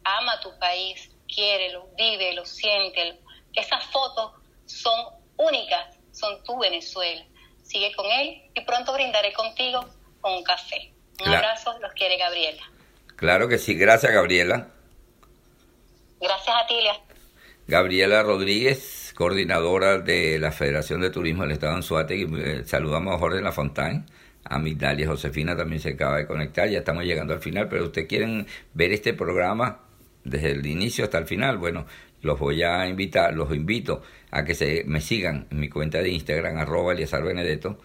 [0.03, 3.15] ama tu país, quiérelo, vívelo, siéntelo.
[3.53, 4.31] Esas fotos
[4.65, 4.99] son
[5.37, 7.23] únicas, son tu Venezuela.
[7.63, 9.85] Sigue con él y pronto brindaré contigo
[10.21, 10.91] con un café.
[11.25, 12.63] Un abrazo, los quiere Gabriela.
[13.15, 14.67] Claro que sí, gracias Gabriela.
[16.19, 16.75] Gracias a ti,
[17.67, 22.27] Gabriela Rodríguez, coordinadora de la Federación de Turismo del Estado de Anzuategui.
[22.37, 24.22] Eh, saludamos a Jorge Lafontaine a
[24.59, 28.45] Migdalia Josefina también se acaba de conectar, ya estamos llegando al final, pero ustedes quieren
[28.73, 29.79] ver este programa
[30.23, 31.85] desde el inicio hasta el final, bueno,
[32.21, 36.09] los voy a invitar, los invito a que se me sigan en mi cuenta de
[36.09, 37.79] Instagram, arroba Eliazar Benedetto,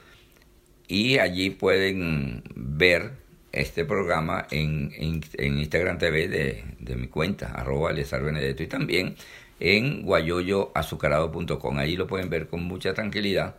[0.86, 3.12] y allí pueden ver
[3.52, 9.16] este programa en, en, Instagram TV de, de, mi cuenta, arroba Eliazar Benedetto, y también
[9.60, 13.56] en guayoyoazucarado.com, ahí lo pueden ver con mucha tranquilidad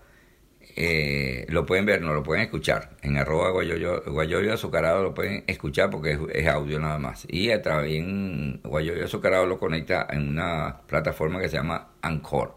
[0.75, 2.91] eh, lo pueden ver, no lo pueden escuchar.
[3.01, 7.25] En arroba guayoyo, guayoyo azucarado lo pueden escuchar porque es, audio nada más.
[7.29, 12.55] Y también guayoyo azucarado lo conecta en una plataforma que se llama Anchor.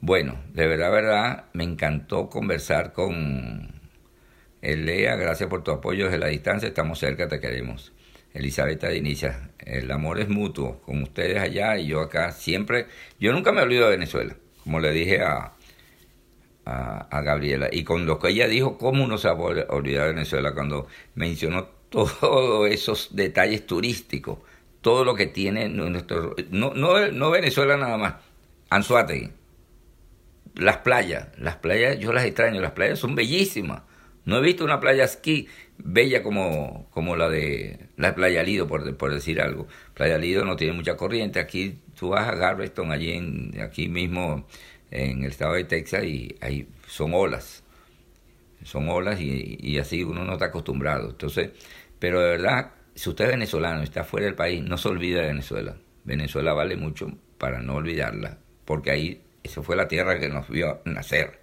[0.00, 3.70] Bueno, de verdad, verdad, me encantó conversar con
[4.62, 5.16] Lea.
[5.16, 6.68] Gracias por tu apoyo desde la distancia.
[6.68, 7.92] Estamos cerca, te queremos.
[8.34, 12.32] Elizabeth Inicia, el amor es mutuo con ustedes allá y yo acá.
[12.32, 12.86] Siempre,
[13.18, 15.55] yo nunca me olvido de Venezuela, como le dije a,
[16.66, 17.68] a, Gabriela.
[17.70, 21.64] Y con lo que ella dijo, ¿cómo uno se va a olvidar Venezuela cuando mencionó
[21.88, 24.38] todos esos detalles turísticos?
[24.80, 26.34] Todo lo que tiene nuestro...
[26.50, 28.14] No, no, no Venezuela nada más,
[28.70, 29.30] Anzuategui.
[30.54, 33.82] Las playas, las playas, yo las extraño, las playas son bellísimas.
[34.24, 35.48] No he visto una playa esquí
[35.78, 39.68] bella como, como la de la Playa Lido, por, por decir algo.
[39.94, 41.38] Playa Lido no tiene mucha corriente.
[41.38, 44.46] Aquí tú vas a Galveston, allí en, aquí mismo
[44.90, 47.62] en el estado de Texas y ahí son olas.
[48.64, 51.10] Son olas y, así uno no está acostumbrado.
[51.10, 51.50] Entonces,
[51.98, 55.20] pero de verdad, si usted es venezolano y está fuera del país, no se olvide
[55.20, 55.76] de Venezuela.
[56.04, 60.80] Venezuela vale mucho para no olvidarla, porque ahí, esa fue la tierra que nos vio
[60.84, 61.40] nacer.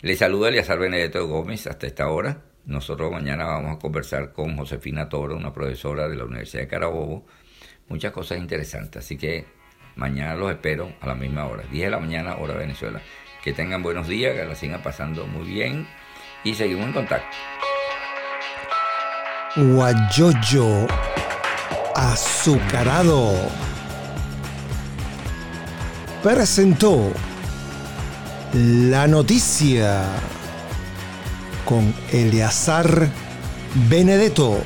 [0.00, 2.42] Le saluda Eliazar Benedetto Gómez hasta esta hora.
[2.66, 7.26] Nosotros mañana vamos a conversar con Josefina Toro, una profesora de la Universidad de Carabobo.
[7.88, 9.04] Muchas cosas interesantes.
[9.04, 9.44] Así que
[9.96, 13.00] Mañana los espero a la misma hora, 10 de la mañana, hora Venezuela.
[13.42, 15.86] Que tengan buenos días, que la sigan pasando muy bien
[16.42, 17.36] y seguimos en contacto.
[19.56, 20.86] Guayoyo
[21.94, 23.34] azucarado
[26.22, 27.12] presentó
[28.52, 30.04] la noticia
[31.64, 33.08] con Eleazar
[33.88, 34.62] Benedetto.